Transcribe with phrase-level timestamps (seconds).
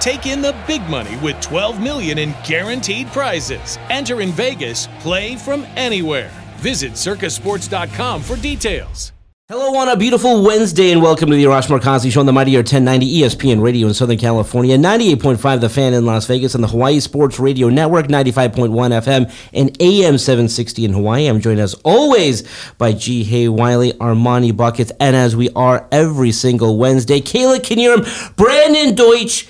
[0.00, 3.78] Take in the big money with 12 million in guaranteed prizes.
[3.90, 6.30] Enter in Vegas, play from anywhere.
[6.56, 9.12] Visit circasports.com for details.
[9.46, 12.60] Hello on a beautiful Wednesday and welcome to the Arash Markazi Show on the Mightier
[12.60, 16.98] 1090 ESPN Radio in Southern California, 98.5 The Fan in Las Vegas, and the Hawaii
[16.98, 21.26] Sports Radio Network, 95.1 FM and AM 760 in Hawaii.
[21.26, 22.42] I'm joined as always
[22.78, 28.36] by Ji Hae Wiley, Armani Buckets, and as we are every single Wednesday, Kayla Knierim,
[28.36, 29.46] Brandon Deutsch,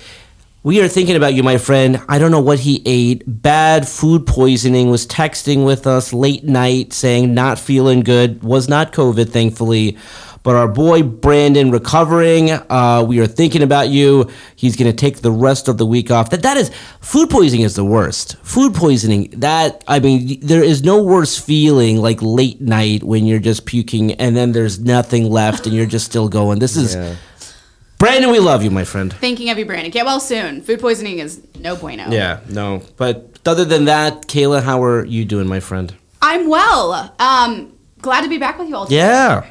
[0.65, 2.01] we are thinking about you, my friend.
[2.09, 3.21] I don't know what he ate.
[3.27, 4.89] Bad food poisoning.
[4.89, 8.41] Was texting with us late night saying not feeling good.
[8.43, 9.95] Was not COVID, thankfully.
[10.41, 12.49] But our boy Brandon recovering.
[12.49, 14.27] Uh, we are thinking about you.
[14.55, 16.31] He's going to take the rest of the week off.
[16.31, 18.35] That that is food poisoning is the worst.
[18.37, 19.29] Food poisoning.
[19.37, 24.13] That I mean, there is no worse feeling like late night when you're just puking
[24.13, 26.57] and then there's nothing left and you're just still going.
[26.57, 26.95] This is.
[26.95, 27.15] Yeah.
[27.97, 29.13] Brandon, we love you, my friend.
[29.13, 29.89] Thinking of you, Brandon.
[29.91, 30.61] Get well soon.
[30.61, 32.09] Food poisoning is no bueno.
[32.11, 32.81] Yeah, no.
[32.97, 35.93] But other than that, Kayla, how are you doing, my friend?
[36.21, 37.13] I'm well.
[37.19, 38.85] Um, glad to be back with you all.
[38.85, 38.97] Today.
[38.97, 39.49] Yeah.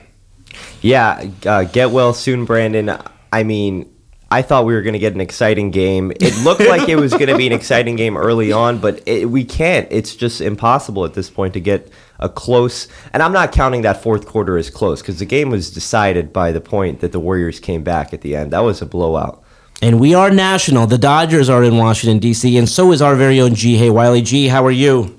[0.82, 2.96] Yeah, uh, get well soon, Brandon.
[3.32, 3.90] I mean,
[4.34, 6.10] I thought we were going to get an exciting game.
[6.10, 9.30] It looked like it was going to be an exciting game early on, but it,
[9.30, 9.86] we can't.
[9.92, 12.88] It's just impossible at this point to get a close.
[13.12, 16.50] And I'm not counting that fourth quarter as close because the game was decided by
[16.50, 18.52] the point that the Warriors came back at the end.
[18.52, 19.40] That was a blowout.
[19.80, 20.88] And we are national.
[20.88, 24.22] The Dodgers are in Washington, D.C., and so is our very own Ji Hae, Wiley
[24.22, 24.48] G.
[24.48, 25.16] How are you?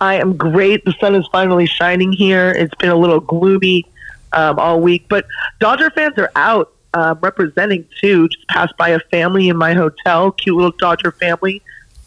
[0.00, 0.86] I am great.
[0.86, 2.50] The sun is finally shining here.
[2.52, 3.84] It's been a little gloomy
[4.32, 5.26] um, all week, but
[5.60, 8.28] Dodger fans are out um, representing too.
[8.28, 11.62] Just passed by a family in my hotel, cute little Dodger family.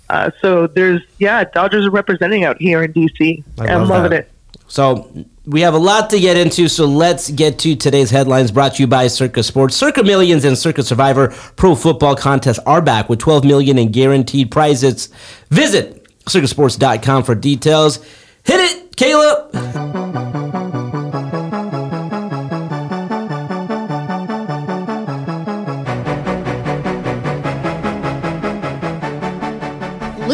[0.10, 3.44] Uh, so there's yeah, Dodgers are representing out here in DC.
[3.60, 4.20] I I'm love loving that.
[4.22, 4.32] it.
[4.68, 8.76] So we have a lot to get into, so let's get to today's headlines brought
[8.76, 9.76] to you by Circa Sports.
[9.76, 14.52] Circa Millions and Circa Survivor Pro Football Contests are back with 12 million in guaranteed
[14.52, 15.10] prizes.
[15.50, 17.98] Visit circasports.com for details.
[18.44, 20.64] Hit it, Caleb!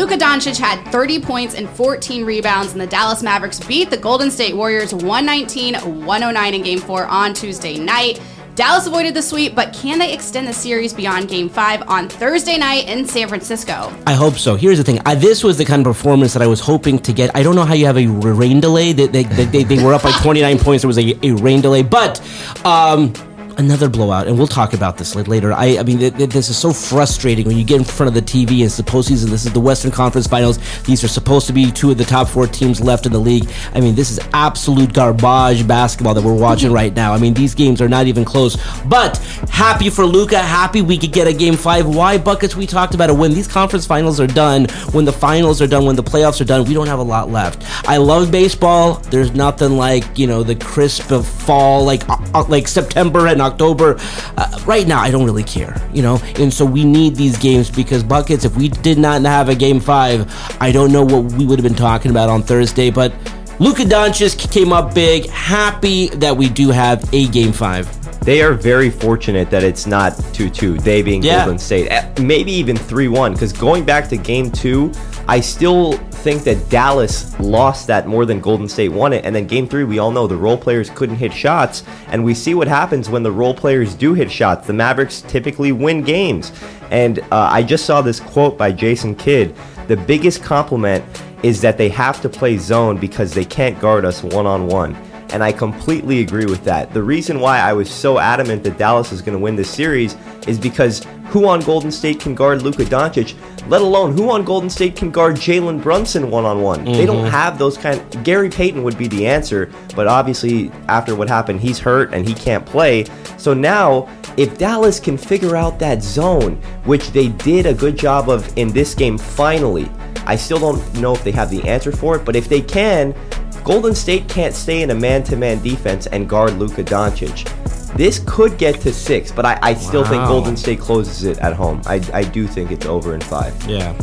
[0.02, 4.32] Luka Doncic had 30 points and 14 rebounds, and the Dallas Mavericks beat the Golden
[4.32, 8.20] State Warriors 119 109 in Game 4 on Tuesday night.
[8.56, 12.58] Dallas avoided the sweep, but can they extend the series beyond Game 5 on Thursday
[12.58, 13.94] night in San Francisco?
[14.08, 14.56] I hope so.
[14.56, 15.00] Here's the thing.
[15.06, 17.30] I, this was the kind of performance that I was hoping to get.
[17.36, 18.94] I don't know how you have a rain delay.
[18.94, 20.82] They, they, they, they were up by 29 points.
[20.82, 21.84] There was a, a rain delay.
[21.84, 22.20] But
[22.66, 23.14] um,
[23.58, 25.54] another blowout, and we'll talk about this later.
[25.54, 28.14] I, I mean, th- th- this is so frustrating when you get in front of
[28.14, 28.52] the TV.
[28.52, 29.30] and It's the postseason.
[29.30, 30.60] This is the Western Conference Finals.
[30.84, 33.50] These are supposed to be two of the top four teams left in the league.
[33.74, 37.14] I mean, this is absolute garbage basketball that we're watching right now.
[37.14, 38.56] I mean, these games are not even close.
[38.86, 39.18] But
[39.50, 40.38] happy for Luka.
[40.40, 41.86] Happy we could get a game five.
[41.88, 42.56] Why buckets?
[42.56, 43.14] We talked about it.
[43.14, 46.46] When these conference finals are done, when the finals are done, when the playoffs are
[46.46, 47.64] done, we don't have a lot left.
[47.88, 48.96] I love baseball.
[49.10, 53.41] There's nothing like you know the crisp of fall, like uh, uh, like September and
[53.42, 53.98] October.
[54.38, 56.20] Uh, right now, I don't really care, you know.
[56.38, 58.46] And so we need these games because buckets.
[58.46, 60.32] If we did not have a game five,
[60.62, 62.90] I don't know what we would have been talking about on Thursday.
[62.92, 63.14] But
[63.60, 65.28] Luka Doncic came up big.
[65.30, 67.88] Happy that we do have a game five.
[68.22, 71.40] They are very fortunate that it's not 2 2, they being Yeah.
[71.40, 71.88] Golden State.
[71.90, 74.92] Eh, Maybe even 3 1, because going back to game two,
[75.28, 79.26] I still think that Dallas lost that more than Golden State won it.
[79.26, 81.84] And then game three, we all know the role players couldn't hit shots.
[82.08, 84.68] And we see what happens when the role players do hit shots.
[84.68, 86.52] The Mavericks typically win games.
[86.92, 89.56] And uh, I just saw this quote by Jason Kidd
[89.92, 91.04] the biggest compliment
[91.44, 94.96] is that they have to play zone because they can't guard us one on one.
[95.34, 96.94] And I completely agree with that.
[96.94, 100.16] The reason why I was so adamant that Dallas is going to win this series
[100.48, 103.36] is because who on Golden State can guard Luka Doncic,
[103.70, 106.84] let alone who on Golden State can guard Jalen Brunson one on one.
[106.84, 107.28] They don't mm-hmm.
[107.28, 108.02] have those kind.
[108.26, 112.34] Gary Payton would be the answer, but obviously after what happened, he's hurt and he
[112.34, 113.06] can't play.
[113.38, 118.30] So now, if Dallas can figure out that zone, which they did a good job
[118.30, 119.90] of in this game, finally,
[120.26, 123.16] I still don't know if they have the answer for it, but if they can,
[123.64, 127.61] Golden State can't stay in a man-to-man defense and guard Luka Doncic.
[128.02, 130.30] This could get to six, but I, I still think Wow.
[130.30, 131.84] Golden State closes it at home.
[131.86, 133.54] I, I do think it's over in five.
[133.70, 133.96] Yeah.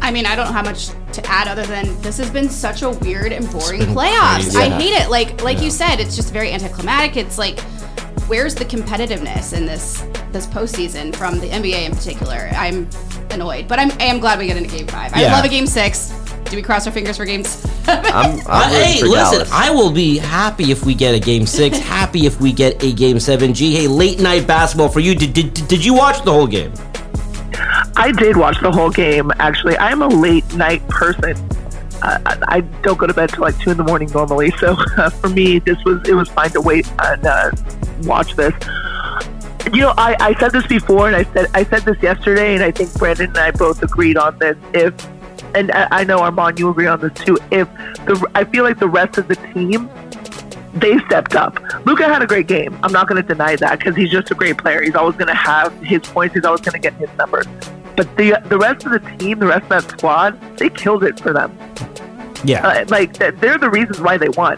[0.00, 2.48] I I mean, I don't know how much to add other than this has been
[2.48, 4.44] such a weird and boring been playoffs.
[4.44, 4.56] crazy.
[4.58, 4.78] I Yeah.
[4.80, 5.10] hate it.
[5.10, 7.18] Like like you said, it's just very anticlimactic.
[7.22, 7.58] It's like
[8.28, 10.02] where's the competitiveness in this
[10.32, 12.48] this postseason from the NBA in particular?
[12.52, 12.88] I'm
[13.30, 15.12] annoyed, but I'm I am glad we get into game five.
[15.14, 15.32] I Yeah.
[15.34, 16.12] love a game six.
[16.50, 17.70] Do we cross our fingers for game seven?
[18.14, 19.50] I'm, I'm Uh, rooting hey, for listen, Dallas.
[19.52, 21.78] I will be happy if we get a game six.
[21.96, 23.52] happy if we get a game seven.
[23.52, 25.14] G, hey, late night basketball for you.
[25.14, 26.72] Did, did, did you watch the whole game?
[27.96, 29.30] I did watch the whole game.
[29.40, 31.34] Actually, I'm a late night person.
[32.02, 35.10] I, I don't go to bed till like two in the morning normally, so uh,
[35.10, 37.50] for me, this was it was fine to wait and uh,
[38.02, 38.54] watch this.
[39.72, 42.62] You know, I, I said this before, and I said I said this yesterday, and
[42.62, 44.56] I think Brandon and I both agreed on this.
[44.72, 44.94] If
[45.54, 47.38] and I, I know Armand, you agree on this too.
[47.50, 47.68] If
[48.06, 49.90] the I feel like the rest of the team
[50.74, 51.58] they stepped up.
[51.86, 52.78] Luka had a great game.
[52.82, 54.82] I'm not going to deny that because he's just a great player.
[54.82, 56.34] He's always going to have his points.
[56.34, 57.46] He's always going to get his numbers.
[57.98, 61.18] But the the rest of the team, the rest of that squad, they killed it
[61.18, 61.50] for them.
[62.44, 62.64] Yeah.
[62.64, 64.56] Uh, like they're the reasons why they won.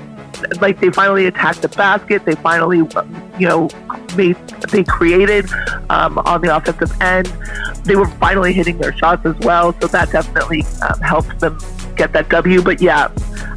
[0.61, 2.27] Like they finally attacked the basket.
[2.27, 3.05] They finally, uh,
[3.39, 3.71] you know,
[4.15, 4.37] made
[4.73, 5.47] they created
[5.89, 7.29] um, on the offensive end.
[7.85, 9.75] They were finally hitting their shots as well.
[9.81, 11.59] So that definitely um, helps them
[11.97, 12.61] get that W.
[12.61, 13.09] But yeah,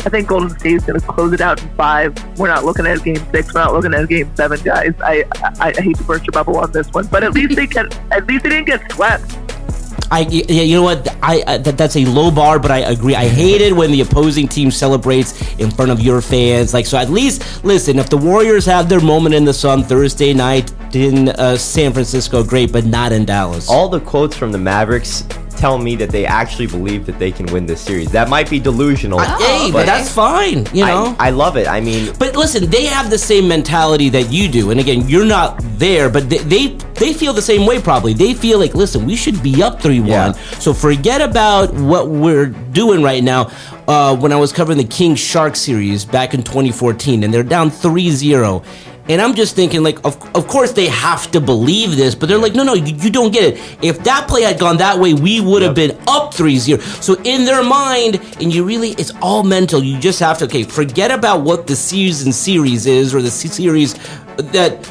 [0.06, 2.16] I think Golden State is going to close it out in five.
[2.40, 3.54] We're not looking at game six.
[3.54, 4.94] We're not looking at game seven, guys.
[5.04, 5.26] I,
[5.60, 7.94] I I hate to burst your bubble on this one, but at least they get
[8.12, 9.38] at least they didn't get swept.
[10.14, 11.08] I yeah, you know what?
[11.24, 13.16] I, I that, that's a low bar, but I agree.
[13.16, 16.72] I hate it when the opposing team celebrates in front of your fans.
[16.72, 17.98] Like so, at least listen.
[17.98, 22.44] If the Warriors have their moment in the sun Thursday night in uh, San Francisco,
[22.44, 23.68] great, but not in Dallas.
[23.68, 25.24] all the quotes from the Mavericks
[25.64, 28.12] tell me that they actually believe that they can win this series.
[28.12, 29.22] That might be delusional.
[29.22, 29.86] Uh, hey, but okay.
[29.86, 30.68] that's fine.
[30.74, 31.16] You know.
[31.18, 31.70] I, I love it.
[31.70, 35.24] I mean, But listen, they have the same mentality that you do, and again, you're
[35.26, 36.68] not there, but they they,
[37.00, 37.82] they feel the same way.
[37.82, 40.32] Probably, they feel like, listen, we should be up three Yeah.
[40.32, 40.34] one.
[40.60, 43.50] So forget about what we're doing right now.
[43.88, 47.70] Uh, when I was covering the King Shark series back in 2014, and they're down
[47.70, 48.64] 3-0.
[49.10, 52.38] And I'm just thinking, like, of, of course they have to believe this, but they're
[52.38, 53.78] like, no, no, you, you don't get it.
[53.82, 56.80] If that play had gone that way, we would have been up 3 0.
[56.80, 59.84] So in their mind, and you really, it's all mental.
[59.84, 63.50] You just have to, okay, forget about what the season series is or the se-
[63.50, 63.96] series
[64.38, 64.90] that.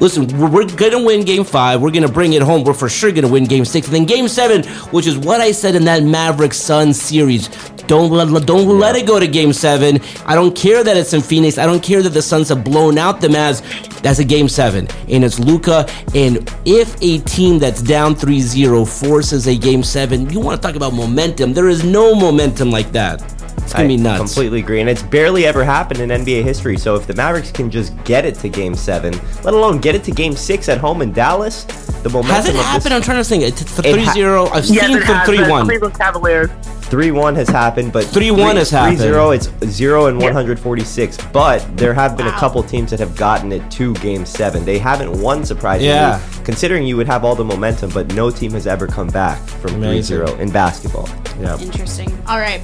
[0.00, 1.80] Listen, we're, we're gonna win game five.
[1.82, 2.64] We're gonna bring it home.
[2.64, 3.86] We're for sure gonna win game six.
[3.86, 7.48] And then game seven, which is what I said in that Maverick Sun series.
[7.86, 10.00] Don't let don't let it go to game seven.
[10.24, 11.58] I don't care that it's in Phoenix.
[11.58, 13.62] I don't care that the Suns have blown out the Mavs.
[14.00, 14.88] That's a game seven.
[15.08, 15.86] And it's Luka.
[16.14, 20.76] And if a team that's down 3-0 forces a game seven, you want to talk
[20.76, 21.52] about momentum.
[21.52, 23.39] There is no momentum like that.
[23.70, 24.18] It's gonna I be nuts.
[24.18, 26.76] completely agree, and it's barely ever happened in NBA history.
[26.76, 29.14] So if the Mavericks can just get it to Game Seven,
[29.44, 31.62] let alone get it to Game Six at home in Dallas,
[32.02, 32.94] the momentum Has it of this happened?
[32.94, 33.44] I'm trying to think.
[33.44, 34.48] It's It ha- 3-0.
[34.52, 35.28] I've Yes, seen it for has.
[35.28, 35.64] 3-1.
[35.66, 36.50] Cleveland Cavaliers.
[36.90, 38.98] 3-1 has happened, but 3-1 has happened.
[38.98, 41.16] 3-0, it's 0 and 146.
[41.32, 44.64] But there have been a couple teams that have gotten it to Game 7.
[44.64, 46.18] They haven't won, surprisingly, Yeah.
[46.42, 49.74] considering you would have all the momentum, but no team has ever come back from
[49.76, 50.18] Amazing.
[50.18, 51.08] 3-0 in basketball.
[51.40, 51.56] Yeah.
[51.58, 52.10] Interesting.
[52.26, 52.60] All right.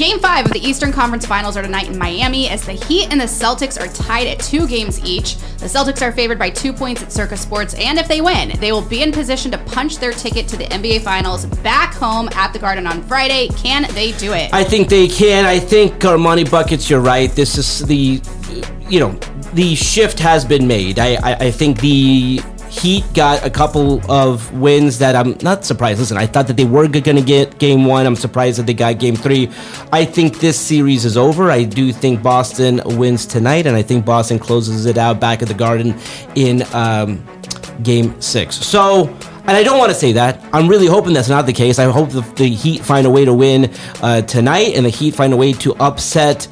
[0.00, 3.20] Game five of the Eastern Conference Finals are tonight in Miami as the Heat and
[3.20, 5.36] the Celtics are tied at two games each.
[5.58, 8.72] The Celtics are favored by two points at Circa Sports, and if they win, they
[8.72, 12.54] will be in position to punch their ticket to the NBA Finals back home at
[12.54, 13.48] the Garden on Friday.
[13.48, 14.48] Can they do it?
[14.54, 15.44] I think they can.
[15.44, 17.30] I think Armani Buckets, you're right.
[17.32, 18.22] This is the,
[18.88, 19.10] you know,
[19.52, 20.98] the shift has been made.
[20.98, 22.40] I, I, I think the
[22.70, 25.98] Heat got a couple of wins that I'm not surprised.
[25.98, 28.06] Listen, I thought that they were going to get game one.
[28.06, 29.50] I'm surprised that they got game three.
[29.92, 31.50] I think this series is over.
[31.50, 35.48] I do think Boston wins tonight, and I think Boston closes it out back at
[35.48, 35.98] the Garden
[36.36, 37.26] in um,
[37.82, 38.54] game six.
[38.54, 40.40] So, and I don't want to say that.
[40.52, 41.80] I'm really hoping that's not the case.
[41.80, 45.16] I hope the, the Heat find a way to win uh, tonight, and the Heat
[45.16, 46.46] find a way to upset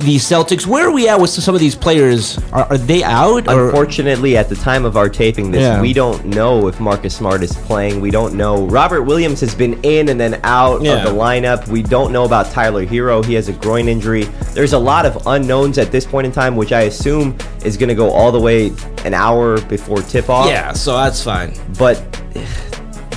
[0.00, 0.66] the Celtics.
[0.66, 2.38] Where are we at with some of these players?
[2.52, 3.48] Are, are they out?
[3.48, 5.80] Or, Unfortunately, at the time of our taping this, Yeah.
[5.80, 8.00] we don't know if Marcus Smart is playing.
[8.00, 8.66] We don't know.
[8.66, 10.94] Robert Williams has been in and then out Yeah.
[10.96, 11.68] of the lineup.
[11.68, 13.24] We don't know about Tyler Herro.
[13.24, 14.24] He has a groin injury.
[14.54, 17.88] There's a lot of unknowns at this point in time, which I assume is going
[17.90, 18.72] to go all the way
[19.04, 20.46] an hour before tip off.
[20.48, 21.54] yeah, so that's fine.
[21.78, 22.02] But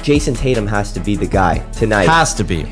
[0.03, 2.07] Jayson Tatum has to be the guy tonight.
[2.09, 2.65] Has to be.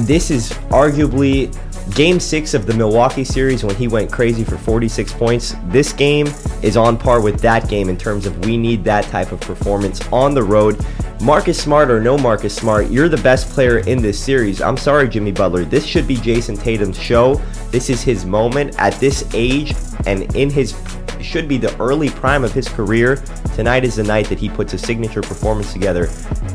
[0.00, 1.54] this is arguably
[1.92, 5.54] game six of the Milwaukee series when he went crazy for 46 points.
[5.66, 6.26] This game
[6.62, 10.06] is on par with that game in terms of we need that type of performance
[10.08, 10.84] on the road.
[11.20, 14.60] Marcus Smart or no Marcus Smart, you're the best player in this series.
[14.60, 15.64] I'm sorry, Jimmy Butler.
[15.64, 17.36] This should be Jayson Tatum's show.
[17.70, 19.74] This is his moment at this age
[20.06, 20.74] and in his
[21.20, 23.16] should be the early prime of his career.
[23.54, 26.08] Tonight is the night that he puts a signature performance together.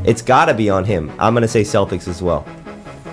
[0.06, 1.12] It's got to be on him.
[1.20, 2.46] I'm going to say Celtics as well.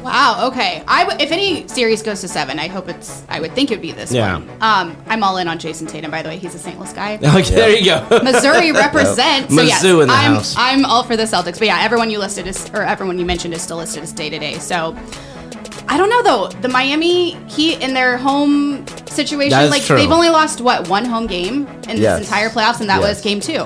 [0.07, 0.49] Wow.
[0.49, 0.83] Okay.
[0.89, 3.23] I w- if any series goes to seven, I hope it's.
[3.29, 4.35] I would think it would be this Yeah.
[4.39, 4.49] one.
[4.61, 6.11] Um, I'm all in on Jayson Tatum.
[6.11, 6.79] By the way, he's a St.
[6.79, 7.15] Louis guy.
[7.23, 8.21] Okay, there you go.
[8.23, 9.51] Missouri represent.
[9.51, 10.55] So yes, Mizzou in the I'm, house.
[10.57, 11.59] I'm all for the Celtics.
[11.59, 14.31] But yeah, everyone you listed is, or everyone you mentioned is still listed as day
[14.31, 14.59] to day.
[14.59, 14.97] So
[15.89, 16.49] I don't know though.
[16.61, 19.97] The Miami Heat in their home situation, That is like true.
[19.97, 22.19] they've only lost what one home game in Yes.
[22.21, 23.17] this entire playoffs, and that Yes.
[23.17, 23.65] was game two.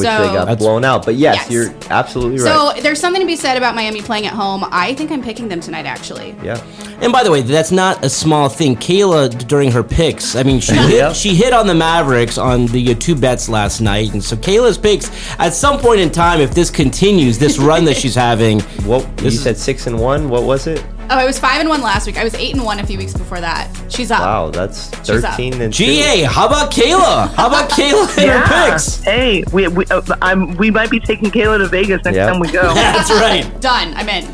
[0.00, 1.04] Which so, they got blown out.
[1.04, 1.50] But yes, Yes.
[1.50, 2.74] you're absolutely right.
[2.76, 4.64] so there's something to be said about Miami playing at home.
[4.70, 5.86] I think I'm picking them tonight.
[5.86, 6.60] Actually, yeah.
[7.00, 8.76] And by the way, that's not a small thing.
[8.76, 11.08] Kayla during her picks, I mean, she Yeah.
[11.08, 14.36] hit, she hit on the Mavericks on the uh, two bets last night, and so
[14.36, 18.60] Kayla's picks at some point in time, if this continues, this run that she's having,
[18.84, 20.28] What you is- said six and one?
[20.28, 20.84] What was it?
[21.10, 22.16] Oh, I was five and one last week.
[22.16, 23.68] I was eight and one a few weeks before that.
[23.88, 24.20] She's up.
[24.20, 25.32] Wow, that's She's up.
[25.32, 25.84] thirteen and two.
[25.84, 27.32] GA, how about Kayla?
[27.34, 29.00] How about Kayla and her picks?
[29.02, 32.26] Hey, we we, uh, I'm, we might be taking Kayla to Vegas next Yeah.
[32.30, 32.62] time we go.
[32.74, 33.44] That's right.
[33.60, 33.92] Done.
[33.94, 34.24] I'm in.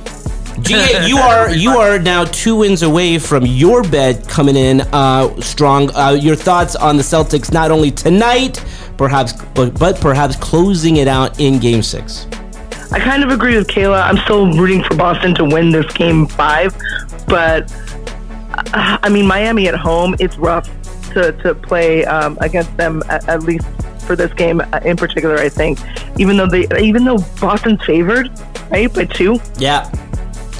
[0.63, 5.39] GA, you are you are now two wins away from your bet coming in uh,
[5.41, 5.95] strong.
[5.95, 8.65] Uh, your thoughts on the Celtics not only tonight,
[8.97, 12.27] perhaps, but but perhaps closing it out in Game Six.
[12.93, 14.03] I kind of agree with Kayla.
[14.03, 16.75] I'm still rooting for Boston to win this game five,
[17.27, 17.73] but
[18.73, 20.15] uh, I mean Miami at home.
[20.19, 20.69] It's rough
[21.13, 23.67] to to play um, against them at, at least
[24.07, 25.37] for this game uh, in particular.
[25.37, 25.79] I think
[26.19, 28.31] even though they even though Boston's favored
[28.71, 29.39] right by two.
[29.59, 29.91] Yeah,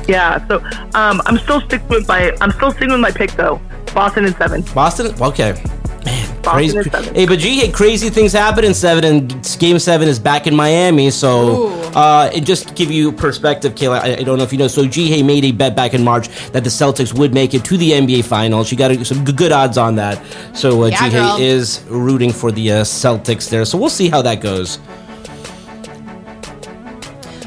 [0.09, 0.59] Yeah, so
[0.95, 3.61] um, I'm still sticking with my I'm still sticking with my pick though.
[3.95, 4.63] Boston in seven.
[4.75, 5.15] Boston.
[5.23, 5.63] Okay,
[6.07, 6.89] man, crazy.
[7.15, 11.11] Hey, but GA, crazy things happen in seven, and Game Seven is back in Miami.
[11.11, 14.69] So, uh, just to give you perspective, Kayla, I, I don't know if you know.
[14.69, 17.77] So, GA made a bet back in March that the Celtics would make it to
[17.77, 18.69] the NBA Finals.
[18.69, 20.23] She got a, some good odds on that.
[20.57, 21.37] So, uh, Yeah, GA girl.
[21.41, 23.65] is rooting for the uh, Celtics there.
[23.67, 24.79] So, we'll see how that goes.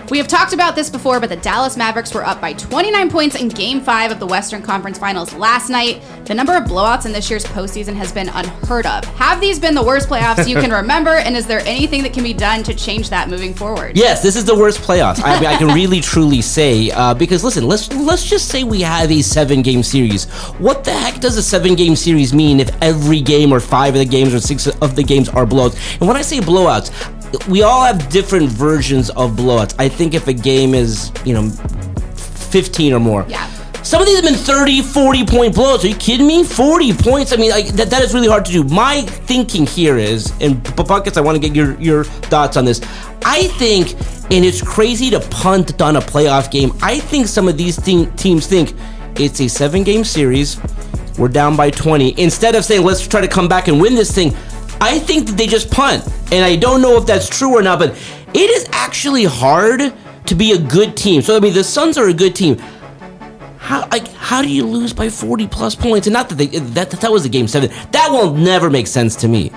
[0.09, 3.35] We have talked about this before, but the Dallas Mavericks were up by 29 points
[3.39, 6.01] in Game 5 of the Western Conference Finals last night.
[6.25, 9.03] The number of blowouts in this year's postseason has been unheard of.
[9.15, 12.23] Have these been the worst playoffs you can remember, and is there anything that can
[12.23, 13.95] be done to change that moving forward?
[13.95, 15.21] Yes, this is the worst playoffs.
[15.23, 18.81] I, mean, I can really truly say uh, because listen, let's let's just say we
[18.81, 20.25] have a seven game series.
[20.57, 23.99] What the heck does a seven game series mean if every game or five of
[23.99, 25.99] the games or six of the games are blowouts?
[25.99, 26.89] And when I say blowouts,
[27.47, 29.75] we all have different versions of blowouts.
[29.79, 33.25] I think if a game is you know 15 or more.
[33.27, 33.47] Yeah.
[33.83, 35.83] Some of these have been 30, 40 point blowouts.
[35.83, 36.43] Are you kidding me?
[36.43, 37.31] 40 points?
[37.33, 38.63] I mean, like, that, that is really hard to do.
[38.65, 42.81] My thinking here is, and Buckets, I want to get your, your thoughts on this.
[43.25, 43.93] I think,
[44.31, 48.05] and it's crazy to punt on a playoff game, I think some of these te-
[48.17, 48.73] teams think
[49.15, 50.59] it's a seven game series,
[51.17, 52.19] we're down by 20.
[52.19, 54.35] Instead of saying, let's try to come back and win this thing,
[54.81, 56.05] I think that they just punt.
[56.31, 57.91] And I don't know if that's true or not, but
[58.33, 59.93] it is actually hard
[60.25, 61.21] to be a good team.
[61.21, 62.61] So, I mean, the Suns are a good team
[63.69, 66.89] how like how do you lose by 40 plus points and not that they that
[66.89, 69.51] that was a game 7 that will never make sense to me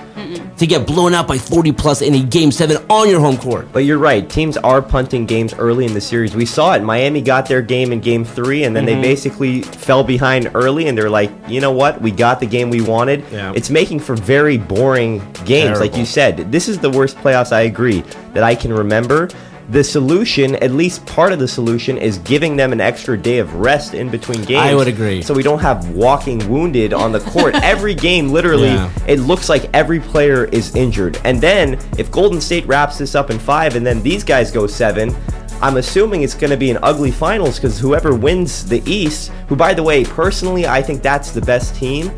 [0.59, 3.67] to get blown out by 40 plus in a game 7 on your home court
[3.73, 4.29] But you're right.
[4.29, 6.37] Teams are punting games early in the series.
[6.37, 6.83] We saw it.
[6.83, 9.01] Miami got their game in game three, and then Mm-hmm.
[9.03, 12.01] they basically fell behind early, and they're like, you know what?
[12.01, 13.25] We got the game we wanted.
[13.33, 13.53] Yeah.
[13.57, 16.53] It's making for very boring games, like you said.
[16.53, 18.03] This is the worst playoffs, I agree,
[18.35, 19.29] that I can remember.
[19.71, 23.55] The solution, at least part of the solution, is giving them an extra day of
[23.55, 24.61] rest in between games.
[24.61, 25.23] I would agree.
[25.23, 27.55] So we don't have walking wounded on the court.
[27.63, 28.91] Every game, literally, Yeah.
[29.07, 31.19] it looks like every player is injured.
[31.25, 34.67] And then if Golden State wraps this up in five and then these guys go
[34.67, 35.15] seven,
[35.63, 39.55] I'm assuming it's going to be an ugly finals because whoever wins the East, who
[39.57, 42.11] by the way, personally, I think that's the best team.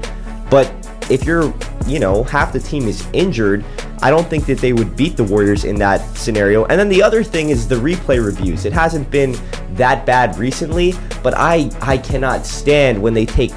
[0.50, 0.72] But
[1.10, 1.52] if you're,
[1.86, 3.64] you know, half the team is injured,
[4.02, 6.64] I don't think that they would beat the Warriors in that scenario.
[6.66, 8.64] And then the other thing is the replay reviews.
[8.64, 9.36] It hasn't been
[9.74, 13.52] that bad recently, but I I cannot stand when they take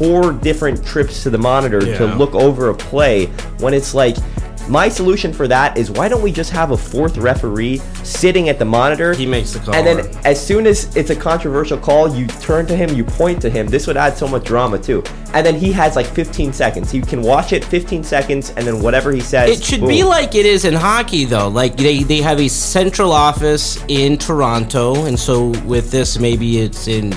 [0.00, 3.26] four different trips to the monitor to look over a play
[3.58, 4.16] when it's like
[4.70, 8.58] my solution for that is why don't we just have a fourth referee sitting at
[8.58, 9.12] the monitor?
[9.12, 9.74] He makes the call.
[9.74, 13.42] And then as soon as it's a controversial call, you turn to him, you point
[13.42, 13.66] to him.
[13.66, 15.02] This would add so much drama too.
[15.34, 16.94] And then he has like 15 seconds.
[16.94, 19.50] You can watch it 15 seconds and then whatever he says.
[19.50, 23.12] it should be like it is in hockey though like they, they have a central
[23.12, 27.10] office in toronto and so with this maybe it's in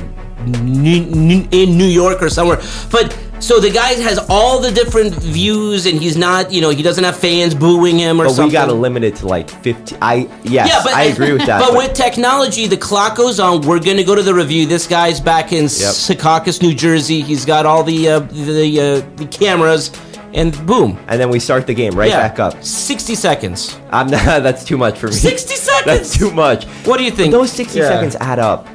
[0.46, 5.14] New, New- in new york or somewhere but so the guy has all the different
[5.16, 8.48] views and he's not you know he doesn't have fans booing him or But something
[8.48, 9.98] we got to limit it to like 15.
[10.02, 11.60] I yes, I agree with that.
[11.68, 13.62] But, with technology, the clock goes on.
[13.62, 14.66] We're gonna go to the review.
[14.66, 17.20] This guy's back in Secaucus, New Jersey.
[17.22, 19.92] He's got all the uh, the uh, the cameras,
[20.34, 22.64] and boom, and then we start the game right yeah, back up.
[22.64, 23.78] Sixty seconds.
[23.92, 25.14] I'm not, that's too much for me.
[25.14, 25.86] 60 seconds?
[25.86, 26.64] That's too much.
[26.86, 27.32] What do you think?
[27.34, 27.88] Those 60 Yeah.
[27.90, 28.68] seconds add up.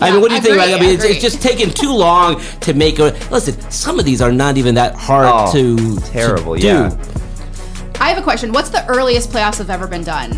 [0.00, 0.52] I mean, what do you think?
[0.54, 0.74] Agree, Right?
[0.74, 3.16] I mean, it's, it's just taking too long to make a.
[3.30, 6.66] Listen, some of these are not even that hard Oh, to terrible, to do.
[6.66, 6.96] yeah.
[8.00, 8.52] I have a question.
[8.52, 10.30] What's the earliest playoffs have ever been done?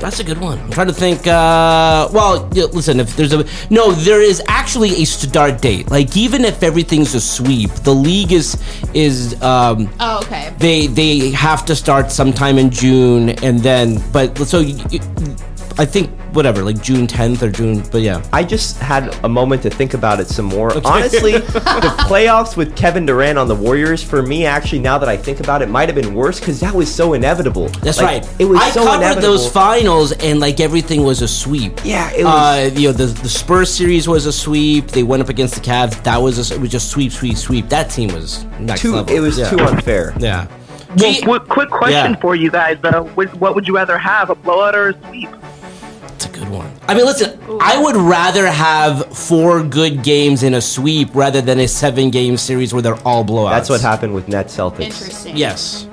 [0.00, 0.58] That's a good one.
[0.58, 1.20] I'm trying to think.
[1.26, 5.90] Uh, well, yeah, listen, if there's a no, there is actually a start date.
[5.90, 8.56] Like even if everything's a sweep, the league is
[8.94, 10.54] is um, Oh, okay.
[10.58, 15.00] they they have to start sometime in June, and then but so you, you-
[15.78, 17.82] I think whatever, like June 10th or June.
[17.90, 20.72] But yeah, I just had a moment to think about it some more.
[20.86, 25.16] Honestly, the playoffs with Kevin Durant on the Warriors, for me, actually, now that I
[25.16, 27.68] think about it, might have been worse because that was so inevitable.
[27.82, 28.34] That's Like, right.
[28.40, 29.32] It was I so covered inevitable.
[29.32, 31.80] those finals, and like everything was a sweep.
[31.84, 34.88] Yeah, it was- Uh, you know, the the Spurs series was a sweep.
[34.88, 36.02] They went up against the Cavs.
[36.04, 37.68] That was a, it was just sweep, sweep, sweep.
[37.68, 39.14] That team was next too, level.
[39.14, 39.50] it was yeah.
[39.50, 40.14] too unfair.
[40.20, 40.46] Yeah.
[41.24, 42.20] Well, quick question Yeah.
[42.20, 45.28] for you guys though: What would you rather have, a blowout or a sweep?
[46.20, 46.70] That's a good one.
[46.86, 51.58] I mean, listen, I would rather have four good games in a sweep rather than
[51.60, 53.52] a seven game series where they're all blowouts.
[53.52, 54.80] That's what happened with Net Celtics.
[54.80, 55.36] Interesting.
[55.38, 55.88] Yes.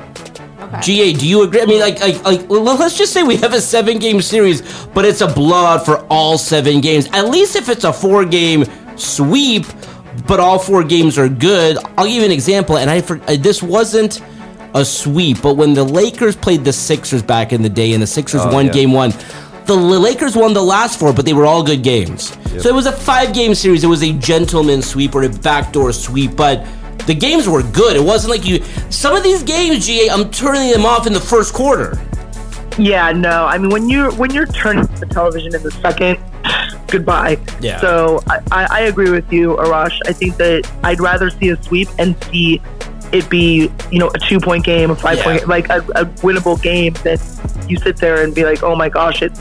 [0.60, 0.82] Okay.
[0.82, 1.62] GA, do you agree?
[1.62, 5.06] I mean, like, like, like, let's just say we have a seven game series, but
[5.06, 7.08] it's a blowout for all seven games.
[7.14, 8.66] At least if it's a four game
[8.98, 9.66] sweep,
[10.28, 11.78] but all four games are good.
[11.98, 14.20] I'll give you an example, and I for, uh, this wasn't
[14.74, 18.08] a sweep, but when the Lakers played the Sixers back in the day, and the
[18.08, 18.74] Sixers Oh, won yeah.
[18.74, 19.14] game one.
[19.68, 22.38] The Lakers won the last four, but they were all good games.
[22.62, 23.84] So it was a five game series.
[23.84, 26.66] It was a gentleman sweep or a backdoor sweep, but
[27.06, 27.96] the games were good.
[27.96, 28.64] It wasn't like you.
[28.90, 32.00] Some of these games, GA, I'm turning them off in the first quarter.
[32.78, 33.46] Yeah, no.
[33.46, 36.20] I mean, when you're when you're turning the television in the second,
[36.88, 37.38] goodbye.
[37.60, 37.82] Yeah.
[37.82, 40.00] So I, I, I agree with you, Arash.
[40.06, 42.62] I think that I'd rather see a sweep and see
[43.12, 45.24] it be you know a two point game, a five Yeah.
[45.24, 47.20] point like a, a winnable game that
[47.70, 49.40] you sit there and be like, oh my gosh, it's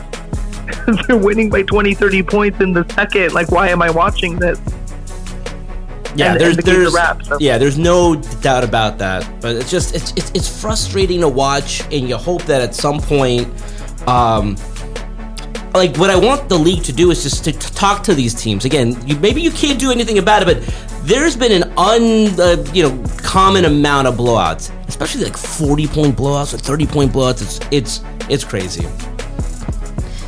[1.07, 3.33] they're winning by 20, 30 points in the second.
[3.33, 4.59] Like, why am I watching this?
[6.17, 7.37] Yeah, And- there's and the there's wrap, so.
[7.41, 9.29] yeah, there's no doubt about that.
[9.41, 13.01] But it's just it's, it's it's frustrating to watch, and you hope that at some
[13.01, 13.47] point,
[14.09, 14.57] um,
[15.77, 18.35] like what I want the league to do is just to, to talk to these
[18.35, 18.97] teams again.
[19.07, 22.83] You, maybe you can't do anything about it, but there's been an un uh, you
[22.83, 27.43] know common amount of blowouts, especially like 40 point blowouts or 30 point blowouts.
[27.43, 28.87] It's it's it's crazy.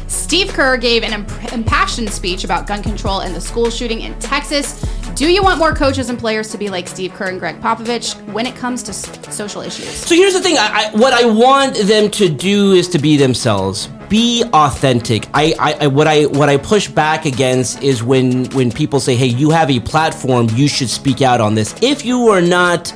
[0.07, 4.19] Steve Kerr gave an imp- impassioned speech about gun control and the school shooting in
[4.19, 4.81] Texas.
[5.15, 8.15] Do you want more coaches and players to be like Steve Kerr and Gregg Popovich
[8.33, 9.89] when it comes to s- social issues?
[9.89, 10.57] So here's the thing.
[10.59, 13.89] I, I, what I want them to do is to be themselves.
[14.09, 15.27] Be authentic.
[15.35, 19.15] I, I, I what I what I push back against is when when people say,
[19.17, 20.49] "Hey, you have a platform.
[20.53, 22.93] You should speak out on this." If you are not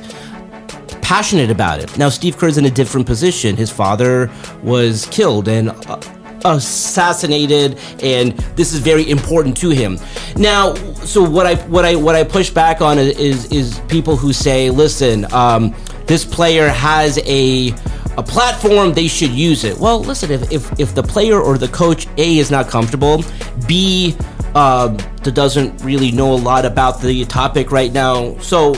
[1.03, 1.95] passionate about it.
[1.97, 3.55] Now, Steve Kerr's in a different position.
[3.55, 4.31] His father
[4.63, 5.99] was killed and uh,
[6.45, 9.99] assassinated, and this is very important to him.
[10.37, 10.73] Now,
[11.05, 14.69] so what I what I what I push back on is is people who say,
[14.69, 15.75] "Listen, um,
[16.07, 17.73] this player has a."
[18.17, 19.77] A platform, they should use it.
[19.77, 23.23] Well, listen, if, if, if the player or the coach A is not comfortable,
[23.67, 24.15] B
[24.55, 28.37] um, that doesn't really know a lot about the topic right now.
[28.37, 28.75] So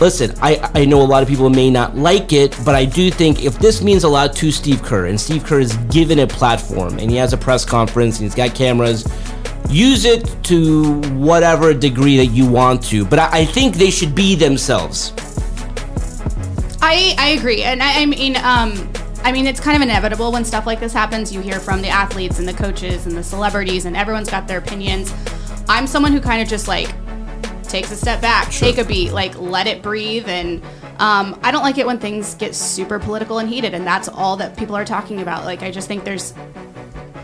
[0.00, 3.10] listen, I, I know a lot of people may not like it, but I do
[3.10, 6.26] think if this means a lot to Steve Kerr, and Steve Kerr is given a
[6.26, 9.06] platform, and he has a press conference, and he's got cameras,
[9.68, 13.04] use it to whatever degree that you want to.
[13.04, 15.12] But I think they should be themselves.
[16.88, 18.92] I, I agree, and I, I mean, um,
[19.24, 21.34] I mean, it's kind of inevitable when stuff like this happens.
[21.34, 24.58] You hear from the athletes and the coaches and the celebrities, and everyone's got their
[24.58, 25.12] opinions.
[25.68, 26.88] I'm someone who kind of just like
[27.64, 30.62] takes a step back, take a beat, like let it breathe, and
[31.00, 34.36] um, I don't like it when things get super political and heated, and that's all
[34.36, 35.44] that people are talking about.
[35.44, 36.34] Like, I just think there's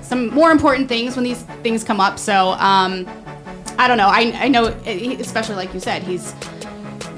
[0.01, 2.19] some more important things when these things come up.
[2.19, 3.09] So, um,
[3.79, 4.09] I don't know.
[4.09, 6.35] I, I know, especially like you said, he's